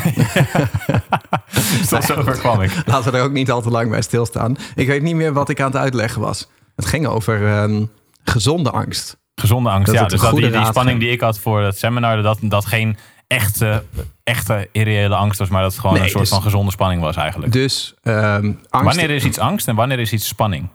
Dus 1.52 1.88
tot 1.88 2.04
zover 2.04 2.38
kwam 2.38 2.60
ik. 2.62 2.70
Laten 2.86 3.12
we 3.12 3.18
er 3.18 3.24
ook 3.24 3.32
niet 3.32 3.50
al 3.50 3.62
te 3.62 3.70
lang 3.70 3.90
bij 3.90 4.02
stilstaan. 4.02 4.56
Ik 4.74 4.86
weet 4.86 5.02
niet 5.02 5.14
meer 5.14 5.32
wat 5.32 5.48
ik 5.48 5.60
aan 5.60 5.66
het 5.66 5.76
uitleggen 5.76 6.20
was. 6.20 6.48
Het 6.76 6.86
ging 6.86 7.06
over 7.06 7.46
ehm, 7.46 7.84
gezonde 8.24 8.70
angst. 8.70 9.16
Gezonde 9.34 9.70
angst, 9.70 9.86
Dat 9.86 9.94
ja. 9.94 10.06
Dus 10.06 10.20
dat 10.20 10.34
die, 10.36 10.50
die 10.50 10.64
spanning 10.64 11.00
die 11.00 11.10
ik 11.10 11.20
had 11.20 11.38
voor 11.38 11.62
het 11.62 11.78
seminar, 11.78 12.22
dat 12.22 12.38
dat 12.42 12.66
geen 12.66 12.96
echte, 13.32 13.84
echte 14.22 14.68
irreële 14.72 15.14
angst 15.14 15.38
was, 15.38 15.48
maar 15.48 15.62
dat 15.62 15.70
het 15.70 15.80
gewoon 15.80 15.96
Nee, 15.96 16.04
een 16.04 16.10
soort 16.10 16.22
dus- 16.22 16.32
van 16.32 16.42
gezonde 16.42 16.70
spanning 16.70 17.00
was 17.02 17.16
eigenlijk. 17.16 17.52
Dus 17.52 17.94
ehm, 18.02 18.52
angst. 18.68 18.96
Wanneer 18.96 19.10
is 19.10 19.24
iets 19.24 19.38
angst 19.38 19.68
en 19.68 19.74
wanneer 19.74 19.98
is 19.98 20.12
iets 20.12 20.26
spanning? 20.26 20.68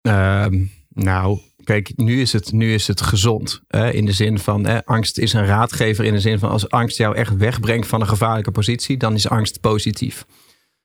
Ehm, 0.00 0.64
nou, 0.88 1.38
kijk, 1.64 1.92
nu 1.96 2.20
is 2.20 2.32
het, 2.32 2.52
nu 2.52 2.74
is 2.74 2.86
het 2.86 3.00
gezond. 3.00 3.62
Hè, 3.68 3.90
in 3.90 4.04
de 4.04 4.12
zin 4.12 4.38
van, 4.38 4.66
hè, 4.66 4.84
angst 4.84 5.18
is 5.18 5.32
een 5.32 5.46
raadgever 5.46 6.04
in 6.04 6.12
de 6.12 6.20
zin 6.20 6.38
van 6.38 6.50
als 6.50 6.68
angst 6.68 6.96
jou 6.96 7.16
echt 7.16 7.36
wegbrengt 7.36 7.86
van 7.86 8.00
een 8.00 8.08
gevaarlijke 8.08 8.50
positie, 8.50 8.96
dan 8.96 9.14
is 9.14 9.28
angst 9.28 9.60
positief. 9.60 10.26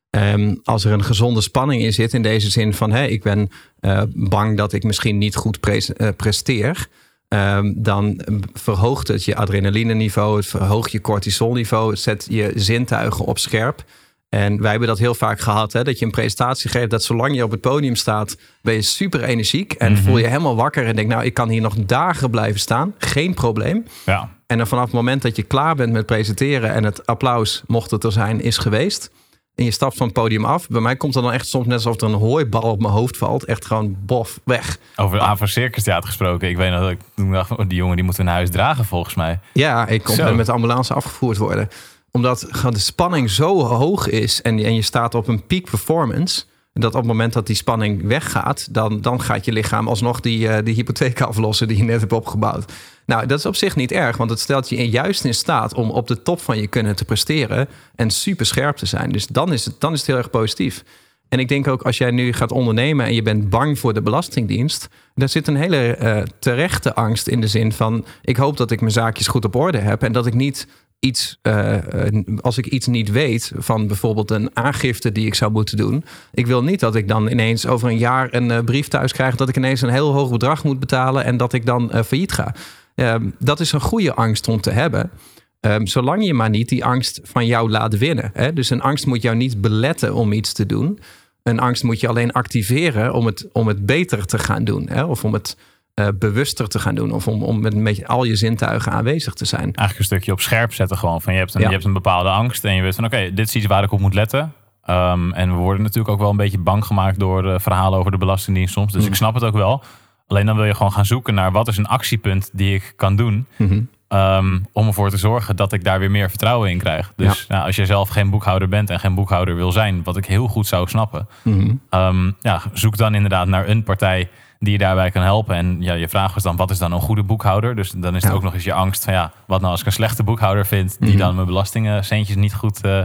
Ehm, 0.10 0.56
als 0.63 0.86
er 0.86 0.91
een 0.91 1.04
gezonde 1.04 1.41
spanning 1.41 1.82
in 1.82 1.93
zit, 1.93 2.13
in 2.13 2.22
deze 2.22 2.50
zin 2.50 2.74
van 2.74 2.91
hè, 2.91 3.06
ik 3.06 3.24
ben 3.24 3.50
eh, 3.80 4.02
bang 4.10 4.58
dat 4.58 4.74
ik 4.74 4.84
misschien 4.84 5.17
niet 5.17 5.36
goed 5.36 5.60
eh, 5.60 6.10
presteer, 6.15 6.88
ehm, 7.30 7.74
dan 7.76 8.22
verhoogt 8.54 9.08
het 9.08 9.26
je 9.26 9.36
adrenaline-niveau, 9.36 10.38
het 10.38 10.46
verhoogt 10.48 10.92
je 10.92 11.02
cortisolniveau, 11.02 11.89
het 11.89 12.00
zet 12.00 12.26
je 12.30 12.52
zintuigen 12.56 13.26
op 13.26 13.38
scherp. 13.39 13.84
En 14.30 14.62
wij 14.62 14.70
hebben 14.70 14.88
dat 14.88 14.98
heel 15.00 15.15
vaak 15.15 15.39
gehad, 15.39 15.74
hè, 15.74 15.84
dat 15.84 16.00
je 16.00 16.06
een 16.06 16.12
presentatie 16.12 16.70
geeft, 16.70 16.89
dat 16.89 17.04
zolang 17.04 17.36
je 17.36 17.44
op 17.44 17.52
het 17.52 17.62
podium 17.62 17.96
staat, 17.96 18.38
ben 18.62 18.74
je 18.74 18.82
super 18.82 19.24
energiek 19.24 19.74
en 19.74 19.92
Mhm. 19.92 20.02
voel 20.02 20.18
je 20.18 20.28
helemaal 20.28 20.56
wakker 20.56 20.86
en 20.86 20.96
denk, 20.96 21.08
nou, 21.10 21.24
ik 21.24 21.34
kan 21.34 21.50
hier 21.50 21.62
nog 21.62 21.76
dagen 21.76 22.30
blijven 22.30 22.60
staan, 22.60 22.94
geen 22.98 23.34
probleem. 23.34 23.86
Ja, 24.06 24.30
En 24.48 24.58
dan 24.58 24.68
vanaf 24.68 24.84
het 24.84 24.94
moment 24.94 25.22
dat 25.22 25.36
je 25.36 25.44
klaar 25.44 25.76
bent 25.76 25.94
met 25.94 26.06
presenteren 26.06 26.74
en 26.74 26.84
het 26.84 27.06
applaus, 27.06 27.63
mocht 27.68 27.92
het 27.92 28.04
er 28.04 28.12
zijn, 28.12 28.42
is 28.42 28.58
geweest. 28.58 29.12
En 29.60 29.65
je 29.65 29.72
stapt 29.72 29.98
van 29.98 30.06
het 30.06 30.15
podium 30.15 30.45
af. 30.45 30.67
Bij 30.67 30.82
mij 30.82 30.95
komt 30.95 31.15
er 31.15 31.22
dan 31.22 31.32
echt 31.32 31.48
soms 31.48 31.65
net 31.65 31.76
alsof 31.76 32.02
er 32.02 32.08
een 32.08 32.13
hooibal 32.13 32.62
op 32.62 32.82
mijn 32.82 32.93
hoofd 32.93 33.17
valt. 33.17 33.43
Echt 33.43 33.65
gewoon 33.65 33.98
bof, 34.06 34.39
weg. 34.43 34.78
over 34.95 35.19
Ava 35.19 35.45
Circus 35.45 35.84
Theater 35.84 36.08
gesproken. 36.08 36.50
Ik 36.50 36.58
weet 36.58 36.72
nog 36.72 36.80
dat 36.80 36.89
ik 36.89 37.00
toen 37.15 37.32
dacht, 37.32 37.52
oh, 37.52 37.67
die 37.67 37.78
jongen 37.78 37.95
die 37.95 38.06
moet 38.06 38.17
naar 38.17 38.34
huis 38.34 38.50
dragen 38.50 38.86
volgens 38.86 39.15
mij. 39.15 39.39
Ja, 39.54 39.88
ik 39.88 40.04
kon 40.04 40.15
Zo. 40.15 40.36
met 40.36 40.45
de 40.45 40.52
ambulance 40.52 40.93
afgevoerd 40.93 41.38
worden. 41.38 41.69
Omdat 42.12 42.45
gewoon 42.50 42.74
de 42.74 42.80
spanning 42.80 43.30
zo 43.30 43.63
hoog 43.63 44.08
is 44.08 44.41
en, 44.41 44.60
en 44.60 44.76
je 44.76 44.82
staat 44.82 45.15
op 45.15 45.28
een 45.28 45.45
peak 45.45 45.63
performance. 45.63 46.43
Dat 46.80 46.94
op 46.94 47.00
het 47.00 47.08
moment 47.08 47.34
dat 47.34 47.48
die 47.48 47.56
spanning 47.56 48.08
weggaat, 48.08 48.74
dan, 48.74 49.02
dan 49.02 49.22
gaat 49.22 49.46
je 49.46 49.52
lichaam 49.52 49.88
alsnog 49.88 50.20
die, 50.20 50.48
eh, 50.48 50.65
die 50.65 50.76
hypotheek 50.76 51.22
aflossen 51.22 51.68
die 51.68 51.78
je 51.78 51.84
net 51.84 52.00
hebt 52.00 52.13
opgebouwd. 52.13 52.74
Nou, 53.06 53.26
dat 53.26 53.39
is 53.39 53.46
op 53.46 53.56
zich 53.56 53.76
niet 53.76 53.92
erg, 53.92 54.18
want 54.18 54.30
het 54.30 54.39
stelt 54.39 54.70
je 54.70 54.89
juist 54.89 55.24
in 55.24 55.34
staat 55.34 55.74
om 55.74 55.92
op 55.92 56.08
de 56.08 56.22
top 56.22 56.42
van 56.42 56.60
je 56.60 56.68
kunnen 56.68 56.96
te 56.96 57.06
presteren 57.06 57.68
en 57.96 58.10
super 58.10 58.46
scherp 58.46 58.76
te 58.76 58.86
zijn. 58.86 59.12
Dus 59.12 59.28
dan 59.28 59.54
is 59.54 59.65
het, 59.65 59.76
dan 59.80 59.94
is 59.94 60.00
het 60.00 60.08
heel 60.08 60.18
erg 60.18 60.30
positief. 60.30 60.84
En 61.30 61.39
ik 61.39 61.48
denk 61.48 61.68
ook 61.68 61.82
als 61.82 61.98
jij 61.98 62.12
nu 62.12 62.34
gaat 62.34 62.52
ondernemen 62.52 63.06
en 63.06 63.13
je 63.13 63.22
bent 63.22 63.50
bang 63.50 63.80
voor 63.80 63.94
de 63.94 64.02
Belastingdienst, 64.02 64.88
daar 65.15 65.30
zit 65.30 65.48
een 65.48 65.56
hele 65.56 65.96
eh, 65.96 66.22
terechte 66.39 66.96
angst 66.96 67.28
in 67.28 67.42
de 67.42 67.48
zin 67.48 67.72
van: 67.72 68.06
ik 68.22 68.38
hoop 68.38 68.58
dat 68.58 68.72
ik 68.72 68.80
mijn 68.80 68.92
zaakjes 68.92 69.28
goed 69.28 69.46
op 69.46 69.56
orde 69.56 69.78
heb 69.78 70.04
en 70.04 70.12
dat 70.12 70.26
ik 70.26 70.34
niet 70.34 70.68
iets, 71.00 71.40
eh, 71.42 72.08
eh, 72.08 72.24
als 72.42 72.58
ik 72.58 72.66
iets 72.66 72.88
niet 72.88 73.12
weet 73.12 73.52
van 73.56 73.88
bijvoorbeeld 73.88 74.32
een 74.32 74.50
aangifte 74.54 75.12
die 75.12 75.26
ik 75.26 75.36
zou 75.36 75.52
moeten 75.52 75.78
doen, 75.78 76.04
ik 76.32 76.48
wil 76.48 76.64
niet 76.64 76.80
dat 76.80 76.96
ik 76.96 77.08
dan 77.08 77.30
ineens 77.30 77.66
over 77.66 77.90
een 77.90 77.98
jaar 77.98 78.34
een 78.34 78.52
eh, 78.52 78.64
brief 78.64 78.88
thuis 78.88 79.12
krijg 79.12 79.36
dat 79.36 79.50
ik 79.50 79.58
ineens 79.58 79.82
een 79.82 79.90
heel 79.90 80.14
hoog 80.14 80.32
bedrag 80.32 80.64
moet 80.64 80.80
betalen 80.80 81.24
en 81.24 81.38
dat 81.38 81.54
ik 81.54 81.66
dan 81.66 81.92
failliet 82.06 82.32
ga. 82.32 82.56
Ehm, 82.96 83.30
dat 83.40 83.60
is 83.60 83.72
een 83.72 83.82
goede 83.82 84.14
angst 84.14 84.48
om 84.48 84.62
te 84.62 84.72
hebben. 84.72 85.12
Ehm, 85.60 85.86
zolang 85.86 86.26
je 86.26 86.34
maar 86.34 86.50
niet 86.50 86.70
die 86.70 86.86
angst 86.86 87.20
van 87.24 87.46
jou 87.46 87.70
laat 87.70 87.98
winnen. 87.98 88.32
Hè? 88.34 88.54
Dus 88.54 88.70
een 88.70 88.82
angst 88.82 89.06
moet 89.06 89.22
jou 89.22 89.36
niet 89.36 89.62
beletten 89.62 90.14
om 90.14 90.32
iets 90.32 90.54
te 90.54 90.66
doen. 90.66 91.00
Een 91.44 91.60
angst 91.60 91.84
moet 91.84 92.00
je 92.00 92.08
alleen 92.08 92.32
activeren 92.32 93.14
om 93.14 93.26
het, 93.26 93.48
om 93.52 93.68
het 93.68 93.86
beter 93.86 94.26
te 94.26 94.40
gaan 94.40 94.64
doen. 94.64 94.90
Hè? 94.90 95.04
Of 95.04 95.24
om 95.24 95.34
het 95.34 95.58
eh, 96.00 96.08
bewuster 96.20 96.68
te 96.68 96.80
gaan 96.80 96.96
doen. 96.96 97.12
Of 97.12 97.28
om, 97.28 97.44
om 97.44 97.60
met, 97.62 97.76
met 97.76 98.08
al 98.08 98.24
je 98.24 98.36
zintuigen 98.36 98.92
aanwezig 98.92 99.34
te 99.34 99.46
zijn. 99.46 99.62
Eigenlijk 99.64 99.98
een 100.00 100.06
stukje 100.06 100.32
op 100.32 100.42
scherp 100.42 100.74
zetten 100.74 100.98
gewoon. 100.98 101.22
Van 101.22 101.34
je, 101.34 101.40
hebt 101.40 101.54
een, 101.54 101.62
Ja. 101.62 101.68
je 101.68 101.74
hebt 101.74 101.86
een 101.86 101.94
bepaalde 101.94 102.30
angst 102.30 102.66
en 102.66 102.74
je 102.76 102.82
weet 102.82 102.96
van 102.96 103.06
oké, 103.06 103.34
dit 103.34 103.48
is 103.48 103.56
iets 103.56 103.66
waar 103.66 103.84
ik 103.84 103.92
op 103.92 104.00
moet 104.00 104.14
letten. 104.14 104.54
Ehm, 104.84 105.32
en 105.32 105.50
we 105.50 105.56
worden 105.58 105.82
natuurlijk 105.84 106.10
ook 106.14 106.20
wel 106.20 106.30
een 106.30 106.38
beetje 106.38 106.58
bang 106.60 106.86
gemaakt 106.86 107.20
door 107.20 107.62
verhalen 107.62 108.00
over 108.00 108.12
de 108.12 108.18
Belastingdienst 108.18 108.74
soms. 108.74 108.92
Dus 108.94 109.02
Mm. 109.02 109.08
ik 109.08 109.16
snap 109.16 109.34
het 109.34 109.44
ook 109.44 109.54
wel. 109.56 109.84
Alleen 110.28 110.46
dan 110.46 110.56
wil 110.56 110.66
je 110.66 110.76
gewoon 110.76 110.92
gaan 110.92 111.06
zoeken 111.06 111.34
naar 111.34 111.52
wat 111.52 111.68
is 111.68 111.78
een 111.78 111.88
actiepunt 111.88 112.50
die 112.54 112.74
ik 112.76 112.94
kan 112.96 113.16
doen. 113.16 113.46
Mhm. 113.56 113.82
Ehm, 114.08 114.60
om 114.72 114.88
ervoor 114.88 115.10
te 115.10 115.18
zorgen 115.18 115.56
dat 115.56 115.74
ik 115.74 115.84
daar 115.84 116.00
weer 116.00 116.12
meer 116.12 116.30
vertrouwen 116.30 116.70
in 116.70 116.78
krijg. 116.78 117.14
Dus 117.16 117.48
nou, 117.48 117.66
als 117.66 117.76
je 117.76 117.86
zelf 117.86 118.10
geen 118.10 118.30
boekhouder 118.30 118.68
bent 118.68 118.90
en 118.90 119.00
geen 119.00 119.16
boekhouder 119.16 119.56
wil 119.56 119.72
zijn, 119.72 120.04
wat 120.04 120.18
ik 120.18 120.26
heel 120.26 120.48
goed 120.48 120.68
zou 120.68 120.88
snappen, 120.88 121.28
Mhm. 121.44 121.72
ehm, 121.90 122.32
ja, 122.42 122.62
zoek 122.74 122.98
dan 122.98 123.16
inderdaad 123.16 123.48
naar 123.48 123.68
een 123.68 123.84
partij 123.84 124.30
die 124.60 124.72
je 124.72 124.78
daarbij 124.78 125.12
kan 125.12 125.22
helpen. 125.22 125.56
En 125.56 125.78
ja, 125.82 125.93
je 125.93 126.08
vraag 126.08 126.34
was 126.34 126.43
dan, 126.43 126.56
wat 126.56 126.72
is 126.72 126.78
dan 126.78 126.91
een 126.91 127.00
goede 127.02 127.24
boekhouder? 127.24 127.76
Dus 127.76 127.91
dan 127.91 128.15
is 128.15 128.22
het 128.22 128.32
Ja. 128.32 128.38
ook 128.38 128.43
nog 128.43 128.54
eens 128.54 128.63
je 128.63 128.74
angst 128.74 129.04
van, 129.04 129.13
ja, 129.13 129.32
wat 129.48 129.60
nou 129.60 129.72
als 129.72 129.80
ik 129.82 129.86
een 129.86 129.91
slechte 129.91 130.24
boekhouder 130.24 130.65
vind, 130.65 130.98
die 131.00 131.10
Mhm. 131.10 131.17
dan 131.17 131.34
mijn 131.36 131.48
belastingcentjes 131.48 132.36
niet 132.36 132.54
goed, 132.54 132.82
eh, 132.82 133.02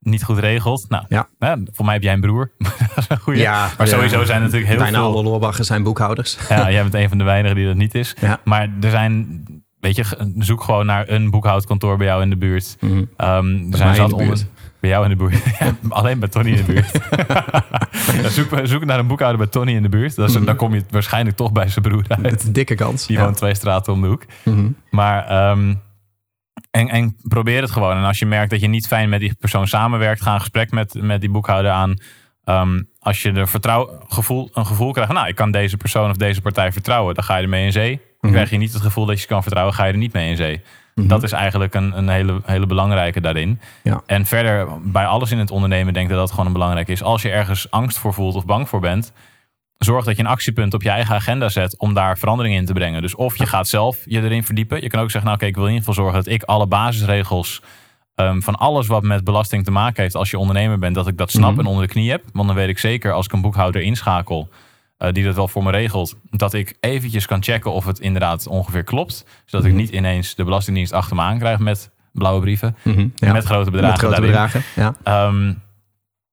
niet 0.00 0.24
goed 0.24 0.38
regelt. 0.38 0.86
Nou, 0.88 1.04
Ja. 1.08 1.28
voor 1.72 1.84
mij 1.84 1.94
heb 1.94 2.02
jij 2.02 2.12
een 2.12 2.20
broer. 2.20 2.50
Ja, 3.34 3.70
maar 3.78 3.86
sowieso 3.88 4.24
zijn 4.24 4.36
er 4.38 4.42
natuurlijk 4.44 4.70
heel 4.70 4.78
Bijna 4.78 4.98
veel... 4.98 5.06
alle 5.06 5.22
Loorbachers 5.22 5.66
zijn 5.66 5.82
boekhouders. 5.82 6.38
Ja, 6.48 6.70
jij 6.70 6.82
bent 6.82 6.94
een 6.94 7.08
van 7.08 7.18
de 7.18 7.24
weinigen 7.24 7.56
die 7.56 7.66
dat 7.66 7.76
niet 7.76 7.94
is. 7.94 8.14
Ja. 8.20 8.40
Maar 8.44 8.68
er 8.80 8.90
zijn, 8.90 9.42
weet 9.80 9.96
je, 9.96 10.04
zoek 10.38 10.62
gewoon 10.62 10.86
naar 10.86 11.08
een 11.08 11.30
boekhoudkantoor 11.30 11.96
bij 11.96 12.06
jou 12.06 12.22
in 12.22 12.30
de 12.30 12.36
buurt. 12.36 12.76
Mhm. 12.80 13.04
Ehm, 13.16 13.70
er 13.70 13.76
zijn 13.76 13.94
zat 13.94 14.12
onder, 14.12 14.26
buurt. 14.26 14.46
Bij 14.86 14.94
jou 14.94 15.10
in 15.10 15.18
de 15.18 15.24
buurt. 15.24 15.44
Ja, 15.58 15.76
alleen 15.88 16.18
bij 16.18 16.28
Tony 16.28 16.50
in 16.50 16.56
de 16.56 16.62
buurt. 16.72 17.00
Ja, 18.22 18.28
zoek, 18.38 18.48
zoek 18.62 18.84
naar 18.84 18.98
een 18.98 19.06
boekhouder 19.06 19.38
bij 19.38 19.46
Tony 19.50 19.72
in 19.74 19.82
de 19.82 19.88
buurt. 19.88 20.16
Dat 20.16 20.28
is, 20.28 20.44
Dan 20.44 20.56
kom 20.56 20.74
je 20.74 20.82
waarschijnlijk 20.90 21.36
toch 21.36 21.52
bij 21.52 21.68
zijn 21.68 21.84
broer 21.84 22.04
uit. 22.22 22.54
Dikke 22.54 22.74
kans. 22.74 23.06
Die 23.06 23.18
woont 23.18 23.36
twee 23.36 23.54
straten 23.54 23.92
om 23.92 24.00
de 24.00 24.06
hoek. 24.06 24.24
Mhm. 24.44 24.66
Maar 24.90 25.26
ehm, 25.26 25.74
en, 26.70 26.88
en 26.88 27.16
probeer 27.22 27.60
het 27.60 27.70
gewoon. 27.70 27.96
En 27.96 28.04
als 28.04 28.18
je 28.18 28.26
merkt 28.26 28.50
dat 28.50 28.60
je 28.60 28.66
niet 28.68 28.86
fijn 28.86 29.08
met 29.08 29.20
die 29.20 29.34
persoon 29.34 29.68
samenwerkt, 29.68 30.22
ga 30.22 30.34
een 30.34 30.40
gesprek 30.40 30.70
met, 30.70 30.94
met 31.02 31.20
die 31.20 31.30
boekhouder 31.30 31.70
aan. 31.70 31.94
Ehm, 32.44 32.82
als 32.98 33.22
je 33.22 33.32
er 33.32 33.48
vertrouw, 33.48 33.98
gevoel, 34.08 34.50
een 34.52 34.66
gevoel 34.66 34.92
krijgt, 34.92 35.12
nou, 35.12 35.28
ik 35.28 35.34
kan 35.34 35.50
deze 35.50 35.76
persoon 35.76 36.10
of 36.10 36.16
deze 36.16 36.40
partij 36.40 36.72
vertrouwen, 36.72 37.14
dan 37.14 37.24
ga 37.24 37.36
je 37.36 37.42
ermee 37.42 37.64
in 37.64 37.72
zee. 37.72 37.90
Dan 37.96 38.04
Mhm. 38.20 38.32
krijg 38.32 38.50
je 38.50 38.56
niet 38.56 38.72
het 38.72 38.82
gevoel 38.82 39.06
dat 39.06 39.14
je 39.14 39.20
ze 39.20 39.26
kan 39.26 39.42
vertrouwen, 39.42 39.74
ga 39.74 39.84
je 39.84 39.92
er 39.92 39.98
niet 39.98 40.12
mee 40.12 40.30
in 40.30 40.36
zee. 40.36 40.60
Dat 41.04 41.22
is 41.22 41.32
eigenlijk 41.32 41.74
een, 41.74 41.98
een 41.98 42.08
hele, 42.08 42.40
hele 42.44 42.66
belangrijke 42.66 43.20
daarin. 43.20 43.60
Ja. 43.82 44.02
En 44.06 44.26
verder, 44.26 44.68
bij 44.82 45.06
alles 45.06 45.30
in 45.30 45.38
het 45.38 45.50
ondernemen, 45.50 45.92
denk 45.92 46.06
ik 46.06 46.10
dat 46.12 46.20
dat 46.20 46.30
gewoon 46.30 46.46
een 46.46 46.52
belangrijk 46.52 46.88
is. 46.88 47.02
Als 47.02 47.22
je 47.22 47.30
ergens 47.30 47.70
angst 47.70 47.98
voor 47.98 48.14
voelt 48.14 48.34
of 48.34 48.44
bang 48.44 48.68
voor 48.68 48.80
bent, 48.80 49.12
zorg 49.78 50.04
dat 50.04 50.16
je 50.16 50.22
een 50.22 50.28
actiepunt 50.28 50.74
op 50.74 50.82
je 50.82 50.90
eigen 50.90 51.14
agenda 51.14 51.48
zet 51.48 51.78
om 51.78 51.94
daar 51.94 52.18
verandering 52.18 52.54
in 52.54 52.64
te 52.66 52.72
brengen. 52.72 53.02
Dus 53.02 53.14
of 53.14 53.36
je 53.38 53.46
gaat 53.46 53.68
zelf 53.68 53.98
je 54.04 54.22
erin 54.22 54.44
verdiepen. 54.44 54.82
Je 54.82 54.88
kan 54.88 55.00
ook 55.00 55.10
zeggen, 55.10 55.30
nou 55.30 55.34
oké, 55.42 55.46
ik 55.46 55.54
wil 55.54 55.66
in 55.66 55.72
ieder 55.72 55.86
geval 55.86 56.04
zorgen 56.04 56.24
dat 56.24 56.32
ik 56.32 56.42
alle 56.42 56.66
basisregels 56.66 57.62
ehm, 58.14 58.40
van 58.40 58.54
alles 58.54 58.86
wat 58.86 59.02
met 59.02 59.24
belasting 59.24 59.64
te 59.64 59.70
maken 59.70 60.02
heeft 60.02 60.14
als 60.14 60.30
je 60.30 60.38
ondernemer 60.38 60.78
bent, 60.78 60.94
dat 60.94 61.06
ik 61.08 61.16
dat 61.16 61.30
snap 61.30 61.50
Mhm. 61.50 61.60
en 61.60 61.66
onder 61.66 61.86
de 61.86 61.92
knie 61.92 62.10
heb. 62.10 62.24
Want 62.32 62.46
dan 62.46 62.56
weet 62.56 62.68
ik 62.68 62.78
zeker 62.78 63.12
als 63.12 63.26
ik 63.26 63.32
een 63.32 63.40
boekhouder 63.40 63.82
inschakel 63.82 64.48
eh, 64.98 65.12
die 65.12 65.24
dat 65.24 65.34
wel 65.34 65.48
voor 65.48 65.62
me 65.62 65.70
regelt, 65.70 66.14
dat 66.30 66.52
ik 66.52 66.76
eventjes 66.80 67.26
kan 67.26 67.42
checken 67.42 67.72
of 67.72 67.84
het 67.86 67.98
inderdaad 67.98 68.46
ongeveer 68.46 68.84
klopt. 68.84 69.24
Zodat 69.44 69.66
ik 69.66 69.72
Mhm. 69.72 69.80
niet 69.80 69.90
ineens 69.90 70.34
de 70.34 70.44
Belastingdienst 70.44 70.92
achter 70.92 71.16
me 71.16 71.22
aan 71.22 71.38
krijg 71.38 71.58
met 71.58 71.90
blauwe 72.12 72.40
brieven. 72.40 72.76
Mhm. 72.82 73.08
Ja. 73.14 73.32
Met 73.32 73.44
grote 73.44 73.70
bedragen 73.70 74.00
Met 74.08 74.14
grote 74.14 74.26
bedragen. 74.26 74.62
Ja. 74.76 74.94
Ehm, 75.02 75.52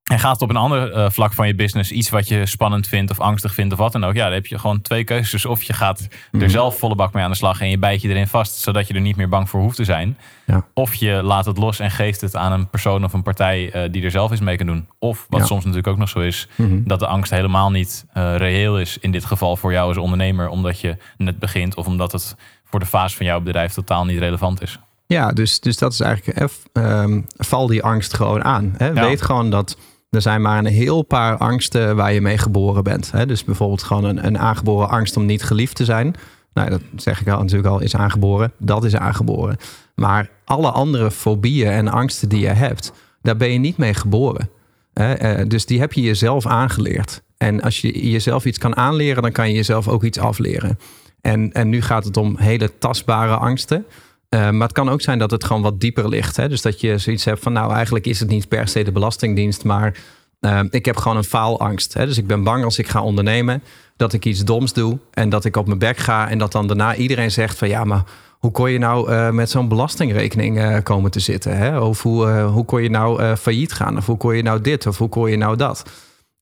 en 0.04 0.20
gaat 0.20 0.32
het 0.34 0.42
op 0.42 0.50
een 0.50 0.56
ander 0.56 0.92
eh, 0.92 1.10
vlak 1.10 1.34
van 1.34 1.48
je 1.48 1.56
business 1.56 1.92
iets 1.92 2.10
wat 2.10 2.28
je 2.28 2.46
spannend 2.46 2.88
vindt 2.88 3.12
of 3.12 3.20
angstig 3.20 3.54
vindt 3.54 3.74
of 3.74 3.80
wat 3.80 3.92
dan 3.92 4.04
ook. 4.04 4.14
Ja, 4.16 4.24
dan 4.24 4.34
heb 4.34 4.46
je 4.46 4.60
gewoon 4.60 4.82
twee 4.82 5.04
keuzes. 5.04 5.46
Of 5.46 5.64
je 5.64 5.74
gaat 5.74 6.08
Mhm. 6.32 6.44
er 6.44 6.50
zelf 6.50 6.78
volle 6.78 6.96
bak 6.96 7.14
mee 7.14 7.24
aan 7.24 7.30
de 7.30 7.36
slag 7.38 7.62
en 7.62 7.70
je 7.70 7.78
bijt 7.78 8.02
je 8.02 8.10
erin 8.10 8.28
vast, 8.28 8.56
zodat 8.58 8.88
je 8.88 8.94
er 8.94 9.02
niet 9.02 9.16
meer 9.16 9.30
bang 9.30 9.50
voor 9.50 9.62
hoeft 9.62 9.76
te 9.76 9.84
zijn. 9.84 10.18
Ja. 10.46 10.66
Of 10.74 10.94
je 10.94 11.22
laat 11.24 11.46
het 11.46 11.58
los 11.58 11.80
en 11.80 11.92
geeft 11.92 12.22
het 12.22 12.36
aan 12.36 12.52
een 12.52 12.70
persoon 12.70 13.04
of 13.04 13.14
een 13.14 13.24
partij 13.24 13.72
eh, 13.72 13.92
die 13.92 14.04
er 14.04 14.12
zelf 14.12 14.32
eens 14.32 14.40
mee 14.40 14.58
kan 14.58 14.66
doen. 14.68 14.88
Of 15.00 15.26
wat 15.30 15.40
Ja. 15.40 15.46
soms 15.46 15.62
natuurlijk 15.62 15.88
ook 15.94 15.98
nog 15.98 16.10
zo 16.10 16.20
is, 16.20 16.48
Mhm. 16.56 16.80
dat 16.84 17.00
de 17.00 17.08
angst 17.08 17.32
helemaal 17.32 17.72
niet 17.72 18.06
eh, 18.14 18.36
reëel 18.38 18.80
is. 18.80 18.98
In 18.98 19.12
dit 19.12 19.26
geval 19.26 19.56
voor 19.58 19.72
jou 19.72 19.88
als 19.88 19.98
ondernemer, 19.98 20.48
omdat 20.48 20.80
je 20.80 20.98
net 21.18 21.40
begint 21.40 21.76
of 21.76 21.88
omdat 21.88 22.12
het 22.12 22.36
voor 22.64 22.80
de 22.80 22.86
fase 22.86 23.16
van 23.16 23.26
jouw 23.26 23.40
bedrijf 23.42 23.74
totaal 23.74 24.06
niet 24.06 24.20
relevant 24.20 24.62
is. 24.62 24.80
Ja, 25.08 25.32
dus, 25.32 25.60
dus 25.60 25.78
dat 25.78 25.94
is 25.94 26.00
eigenlijk, 26.00 26.38
eh, 26.74 26.84
ehm, 27.02 27.22
val 27.38 27.68
die 27.68 27.84
angst 27.84 28.14
gewoon 28.14 28.44
aan. 28.44 28.74
Hè? 28.78 28.88
Ja. 28.88 28.94
Weet 29.06 29.22
gewoon 29.22 29.50
dat 29.50 29.78
er 30.14 30.22
zijn 30.22 30.42
maar 30.42 30.58
een 30.58 30.66
heel 30.66 31.02
paar 31.02 31.38
angsten 31.38 31.96
waar 31.96 32.14
je 32.14 32.22
mee 32.22 32.38
geboren 32.38 32.84
bent. 32.84 33.12
Hè? 33.12 33.26
Dus 33.26 33.44
bijvoorbeeld 33.44 33.84
gewoon 33.84 34.04
een, 34.04 34.26
een 34.26 34.40
aangeboren 34.40 34.90
angst 34.90 35.18
om 35.18 35.26
niet 35.26 35.44
geliefd 35.44 35.76
te 35.76 35.86
zijn. 35.86 36.16
Nou, 36.54 36.70
dat 36.70 36.82
zeg 36.96 37.22
ik 37.22 37.28
al 37.28 37.40
natuurlijk 37.40 37.68
al, 37.68 37.80
is 37.80 37.96
aangeboren. 37.96 38.52
Dat 38.58 38.84
is 38.84 38.96
aangeboren. 38.96 39.58
Maar 39.96 40.30
alle 40.46 40.72
andere 40.72 41.12
fobieën 41.12 41.72
en 41.72 41.88
angsten 41.88 42.30
die 42.30 42.40
je 42.40 42.48
hebt, 42.48 42.92
daar 43.22 43.38
ben 43.38 43.52
je 43.52 43.60
niet 43.60 43.78
mee 43.78 43.94
geboren. 43.94 44.50
Hè? 44.94 45.14
Eh, 45.14 45.48
dus 45.48 45.66
die 45.66 45.80
heb 45.80 45.94
je 45.94 46.02
jezelf 46.02 46.46
aangeleerd. 46.46 47.22
En 47.38 47.62
als 47.62 47.82
je 47.82 48.10
jezelf 48.12 48.46
iets 48.46 48.58
kan 48.58 48.76
aanleren, 48.76 49.22
dan 49.22 49.32
kan 49.32 49.48
je 49.48 49.56
jezelf 49.56 49.88
ook 49.88 50.04
iets 50.04 50.20
afleren. 50.20 50.80
En, 51.22 51.52
en 51.52 51.70
nu 51.70 51.82
gaat 51.82 52.06
het 52.06 52.18
om 52.18 52.38
hele 52.38 52.78
tastbare 52.78 53.36
angsten. 53.36 53.86
Uh, 54.34 54.50
maar 54.50 54.68
het 54.68 54.72
kan 54.72 54.90
ook 54.90 55.02
zijn 55.02 55.20
dat 55.20 55.32
het 55.32 55.44
gewoon 55.44 55.62
wat 55.62 55.80
dieper 55.80 56.10
ligt. 56.10 56.38
Hè? 56.38 56.50
Dus 56.50 56.62
dat 56.62 56.82
je 56.82 56.98
zoiets 56.98 57.26
hebt 57.26 57.40
van, 57.40 57.54
nou 57.54 57.74
eigenlijk 57.74 58.06
is 58.06 58.20
het 58.20 58.30
niet 58.30 58.48
per 58.48 58.68
se 58.68 58.84
de 58.84 58.92
Belastingdienst, 58.92 59.64
maar 59.64 59.98
uh, 60.42 60.60
ik 60.70 60.86
heb 60.86 60.98
gewoon 60.98 61.18
een 61.18 61.24
faalangst. 61.24 61.94
Hè? 61.94 62.06
Dus 62.06 62.18
ik 62.18 62.28
ben 62.28 62.44
bang 62.44 62.64
als 62.64 62.80
ik 62.80 62.88
ga 62.88 63.02
ondernemen 63.02 63.64
dat 63.96 64.14
ik 64.14 64.26
iets 64.26 64.44
doms 64.44 64.74
doe 64.74 65.00
en 65.12 65.30
dat 65.30 65.46
ik 65.46 65.58
op 65.58 65.68
mijn 65.68 65.80
bek 65.80 65.98
ga 65.98 66.30
en 66.30 66.38
dat 66.38 66.52
dan 66.52 66.68
daarna 66.68 66.96
iedereen 66.96 67.32
zegt 67.32 67.58
van, 67.58 67.68
ja, 67.68 67.84
maar 67.84 68.04
hoe 68.40 68.52
kon 68.52 68.72
je 68.72 68.78
nou 68.78 69.12
uh, 69.12 69.30
met 69.30 69.50
zo'n 69.50 69.68
belastingrekening 69.68 70.84
komen 70.84 71.12
te 71.12 71.20
zitten? 71.20 71.58
Hè? 71.58 71.80
Of 71.80 72.02
hoe, 72.02 72.40
hoe 72.40 72.66
kon 72.66 72.84
je 72.84 72.90
nou 72.90 73.36
failliet 73.36 73.74
gaan? 73.74 73.98
Of 73.98 74.06
hoe 74.06 74.18
kon 74.18 74.36
je 74.36 74.44
nou 74.44 74.62
dit? 74.62 74.88
Of 74.88 74.98
hoe 74.98 75.10
kon 75.10 75.30
je 75.30 75.38
nou 75.38 75.56
dat? 75.56 75.84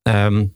Um, 0.04 0.54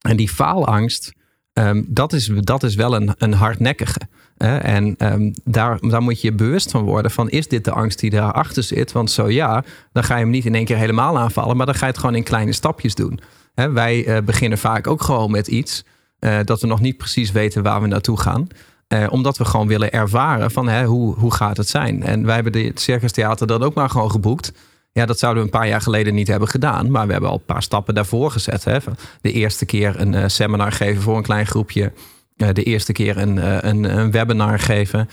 en 0.00 0.16
die 0.16 0.28
faalangst, 0.28 1.12
um, 1.58 1.84
dat, 1.88 2.12
is, 2.12 2.30
dat 2.34 2.62
is 2.62 2.74
wel 2.74 2.94
een, 2.94 3.14
een 3.18 3.32
hardnekkige. 3.32 4.00
Hè? 4.38 4.56
En 4.56 4.94
um, 4.98 5.34
daar, 5.44 5.78
daar 5.80 6.02
moet 6.02 6.20
je 6.20 6.26
je 6.26 6.34
bewust 6.34 6.70
van 6.70 6.84
worden 6.84 7.10
van 7.10 7.30
is 7.30 7.48
dit 7.48 7.64
de 7.64 7.70
angst 7.70 7.98
die 7.98 8.10
daarachter 8.10 8.62
zit? 8.62 8.92
Want 8.92 9.10
zo 9.10 9.30
ja, 9.30 9.64
dan 9.92 10.04
ga 10.04 10.14
je 10.14 10.20
hem 10.20 10.30
niet 10.30 10.44
in 10.44 10.54
één 10.54 10.64
keer 10.64 10.76
helemaal 10.76 11.18
aanvallen, 11.18 11.56
maar 11.56 11.66
dan 11.66 11.74
ga 11.74 11.86
je 11.86 11.90
het 11.90 12.00
gewoon 12.00 12.14
in 12.14 12.22
kleine 12.22 12.52
stapjes 12.52 12.94
doen. 12.94 13.20
Hè? 13.54 13.70
Wij 13.70 14.06
uh, 14.06 14.18
beginnen 14.24 14.58
vaak 14.58 14.86
ook 14.86 15.02
gewoon 15.02 15.30
met 15.30 15.46
iets 15.46 15.84
uh, 16.20 16.38
dat 16.44 16.60
we 16.60 16.66
nog 16.66 16.80
niet 16.80 16.96
precies 16.96 17.32
weten 17.32 17.62
waar 17.62 17.80
we 17.80 17.86
naartoe 17.86 18.20
gaan. 18.20 18.46
Uh, 18.88 19.06
omdat 19.10 19.38
we 19.38 19.44
gewoon 19.44 19.66
willen 19.66 19.92
ervaren 19.92 20.50
van 20.50 20.68
hè, 20.68 20.84
hoe, 20.84 21.14
hoe 21.14 21.34
gaat 21.34 21.56
het 21.56 21.68
zijn. 21.68 22.02
En 22.02 22.24
wij 22.24 22.34
hebben 22.34 22.64
het 22.64 22.80
Circus 22.80 23.12
Theater 23.12 23.46
dan 23.46 23.62
ook 23.62 23.74
maar 23.74 23.90
gewoon 23.90 24.10
geboekt. 24.10 24.52
Ja, 24.96 25.06
dat 25.06 25.18
zouden 25.18 25.42
we 25.42 25.48
een 25.48 25.58
paar 25.58 25.68
jaar 25.68 25.80
geleden 25.80 26.14
niet 26.14 26.28
hebben 26.28 26.48
gedaan. 26.48 26.90
Maar 26.90 27.06
we 27.06 27.12
hebben 27.12 27.30
al 27.30 27.36
een 27.36 27.44
paar 27.44 27.62
stappen 27.62 27.94
daarvoor 27.94 28.30
gezet. 28.30 28.64
Hè. 28.64 28.78
De 29.20 29.32
eerste 29.32 29.66
keer 29.66 30.00
een 30.00 30.12
uh, 30.12 30.24
seminar 30.26 30.72
geven 30.72 31.02
voor 31.02 31.16
een 31.16 31.22
klein 31.22 31.46
groepje. 31.46 31.92
Uh, 32.36 32.48
de 32.52 32.62
eerste 32.62 32.92
keer 32.92 33.16
een, 33.16 33.36
uh, 33.36 33.58
een, 33.60 33.98
een 33.98 34.10
webinar 34.10 34.58
geven. 34.58 35.08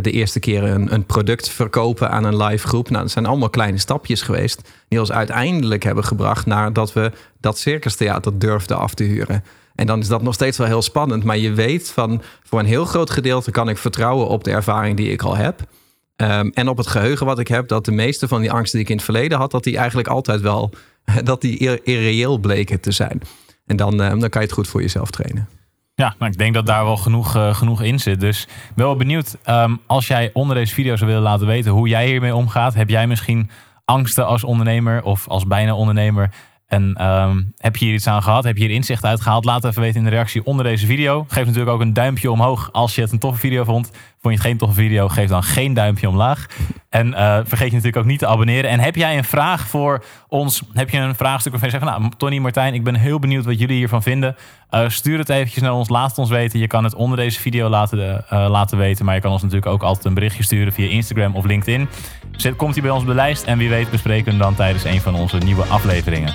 De 0.00 0.10
eerste 0.10 0.40
keer 0.40 0.62
een, 0.64 0.92
een, 0.92 1.06
product 1.06 1.48
verkopen 1.48 2.10
aan 2.10 2.24
een 2.24 2.42
live 2.42 2.66
groep. 2.66 2.90
Nou, 2.90 3.02
dat 3.02 3.12
zijn 3.12 3.26
allemaal 3.26 3.50
kleine 3.50 3.78
stapjes 3.78 4.22
geweest. 4.22 4.70
Die 4.88 5.00
ons 5.00 5.12
uiteindelijk 5.12 5.82
hebben 5.82 6.04
gebracht 6.04 6.46
naar 6.46 6.72
dat 6.72 6.92
we 6.92 7.12
dat 7.40 7.58
circustheater 7.58 8.38
durfden 8.38 8.78
af 8.78 8.94
te 8.94 9.04
huren. 9.04 9.44
En 9.74 9.86
dan 9.86 10.00
is 10.00 10.08
dat 10.08 10.22
nog 10.22 10.34
steeds 10.34 10.58
wel 10.58 10.66
heel 10.66 10.82
spannend. 10.82 11.24
Maar 11.24 11.38
je 11.38 11.52
weet 11.52 11.90
van 11.90 12.22
voor 12.42 12.58
een 12.58 12.66
heel 12.66 12.84
groot 12.84 13.10
gedeelte 13.10 13.50
kan 13.50 13.68
ik 13.68 13.78
vertrouwen 13.78 14.26
op 14.26 14.44
de 14.44 14.50
ervaring 14.50 14.96
die 14.96 15.10
ik 15.10 15.22
al 15.22 15.36
heb. 15.36 15.60
Um, 16.16 16.50
en 16.50 16.68
op 16.68 16.76
het 16.76 16.86
geheugen 16.86 17.26
wat 17.26 17.38
ik 17.38 17.48
heb, 17.48 17.68
dat 17.68 17.84
de 17.84 17.92
meeste 17.92 18.28
van 18.28 18.40
die 18.40 18.52
angsten 18.52 18.72
die 18.78 18.86
ik 18.86 18.90
in 18.90 18.96
het 18.96 19.04
verleden 19.04 19.38
had, 19.38 19.50
dat 19.50 19.64
die 19.64 19.76
eigenlijk 19.76 20.08
altijd 20.08 20.40
wel 20.40 20.70
dat 21.24 21.40
die 21.40 21.58
ir 21.58 21.80
irreëel 21.82 22.38
bleken 22.38 22.80
te 22.80 22.92
zijn. 22.92 23.20
En 23.66 23.76
dan, 23.76 24.00
um, 24.00 24.20
dan 24.20 24.28
kan 24.28 24.40
je 24.40 24.46
het 24.46 24.56
goed 24.56 24.68
voor 24.68 24.80
jezelf 24.80 25.10
trainen. 25.10 25.48
Ja, 25.94 26.14
nou, 26.18 26.32
ik 26.32 26.38
denk 26.38 26.54
dat 26.54 26.66
daar 26.66 26.84
wel 26.84 26.96
genoeg, 26.96 27.36
uh, 27.36 27.54
genoeg 27.54 27.82
in 27.82 28.00
zit. 28.00 28.20
Dus 28.20 28.48
wel 28.74 28.96
benieuwd, 28.96 29.36
um, 29.46 29.80
als 29.86 30.06
jij 30.06 30.30
onder 30.32 30.56
deze 30.56 30.74
video 30.74 30.96
zou 30.96 31.10
willen 31.10 31.24
laten 31.24 31.46
weten 31.46 31.72
hoe 31.72 31.88
jij 31.88 32.06
hiermee 32.06 32.34
omgaat. 32.34 32.74
Heb 32.74 32.88
jij 32.88 33.06
misschien 33.06 33.50
angsten 33.84 34.26
als 34.26 34.44
ondernemer 34.44 35.02
of 35.02 35.28
als 35.28 35.46
bijna 35.46 35.74
ondernemer? 35.74 36.30
En 36.66 36.94
heb 37.56 37.76
je 37.76 37.84
hier 37.84 37.94
iets 37.94 38.06
aan 38.06 38.22
gehad? 38.22 38.44
Heb 38.44 38.56
je 38.56 38.64
hier 38.64 38.74
inzicht 38.74 39.04
uitgehaald? 39.04 39.44
Laat 39.44 39.64
even 39.64 39.82
weten 39.82 39.98
in 39.98 40.04
de 40.04 40.10
reactie 40.10 40.44
onder 40.44 40.64
deze 40.64 40.86
video. 40.86 41.24
Geef 41.28 41.44
natuurlijk 41.44 41.70
ook 41.72 41.80
een 41.80 41.92
duimpje 41.92 42.30
omhoog 42.30 42.72
als 42.72 42.94
je 42.94 43.00
het 43.00 43.12
een 43.12 43.18
toffe 43.18 43.40
video 43.40 43.64
vond. 43.64 43.90
Vond 44.22 44.34
je 44.34 44.40
het 44.40 44.50
geen 44.50 44.58
toffe 44.58 44.80
video? 44.80 45.08
Geef 45.08 45.28
dan 45.28 45.42
geen 45.42 45.74
duimpje 45.74 46.08
omlaag. 46.08 46.46
En 46.88 47.06
uh, 47.06 47.38
vergeet 47.44 47.66
je 47.66 47.74
natuurlijk 47.74 47.96
ook 47.96 48.04
niet 48.04 48.18
te 48.18 48.26
abonneren. 48.26 48.70
En 48.70 48.80
heb 48.80 48.96
jij 48.96 49.16
een 49.16 49.24
vraag 49.24 49.66
voor 49.66 50.04
ons? 50.28 50.62
Heb 50.72 50.90
je 50.90 50.98
een 50.98 51.14
vraagstuk 51.14 51.52
waarvan 51.52 51.70
je 51.70 51.78
zegt... 51.78 51.90
Nou, 51.90 52.12
Tony, 52.16 52.38
Martijn, 52.38 52.74
ik 52.74 52.84
ben 52.84 52.94
heel 52.94 53.18
benieuwd 53.18 53.44
wat 53.44 53.58
jullie 53.58 53.76
hiervan 53.76 54.02
vinden. 54.02 54.36
Uh, 54.70 54.88
stuur 54.88 55.18
het 55.18 55.28
eventjes 55.28 55.62
naar 55.62 55.72
ons. 55.72 55.88
Laat 55.88 56.08
het 56.08 56.18
ons 56.18 56.30
weten. 56.30 56.58
Je 56.58 56.66
kan 56.66 56.84
het 56.84 56.94
onder 56.94 57.16
deze 57.16 57.40
video 57.40 57.68
laten, 57.68 58.24
uh, 58.32 58.46
laten 58.50 58.78
weten. 58.78 59.04
Maar 59.04 59.14
je 59.14 59.20
kan 59.20 59.32
ons 59.32 59.42
natuurlijk 59.42 59.72
ook 59.72 59.82
altijd 59.82 60.04
een 60.04 60.14
berichtje 60.14 60.42
sturen 60.42 60.72
via 60.72 60.88
Instagram 60.88 61.36
of 61.36 61.44
LinkedIn. 61.44 61.88
Zet, 62.36 62.56
komt 62.56 62.72
hij 62.74 62.82
bij 62.82 62.92
ons 62.92 63.02
op 63.02 63.08
de 63.08 63.14
lijst. 63.14 63.44
En 63.44 63.58
wie 63.58 63.68
weet 63.68 63.90
bespreken 63.90 64.24
we 64.24 64.30
hem 64.30 64.40
dan 64.40 64.54
tijdens 64.54 64.84
een 64.84 65.00
van 65.00 65.14
onze 65.14 65.38
nieuwe 65.38 65.64
afleveringen. 65.64 66.34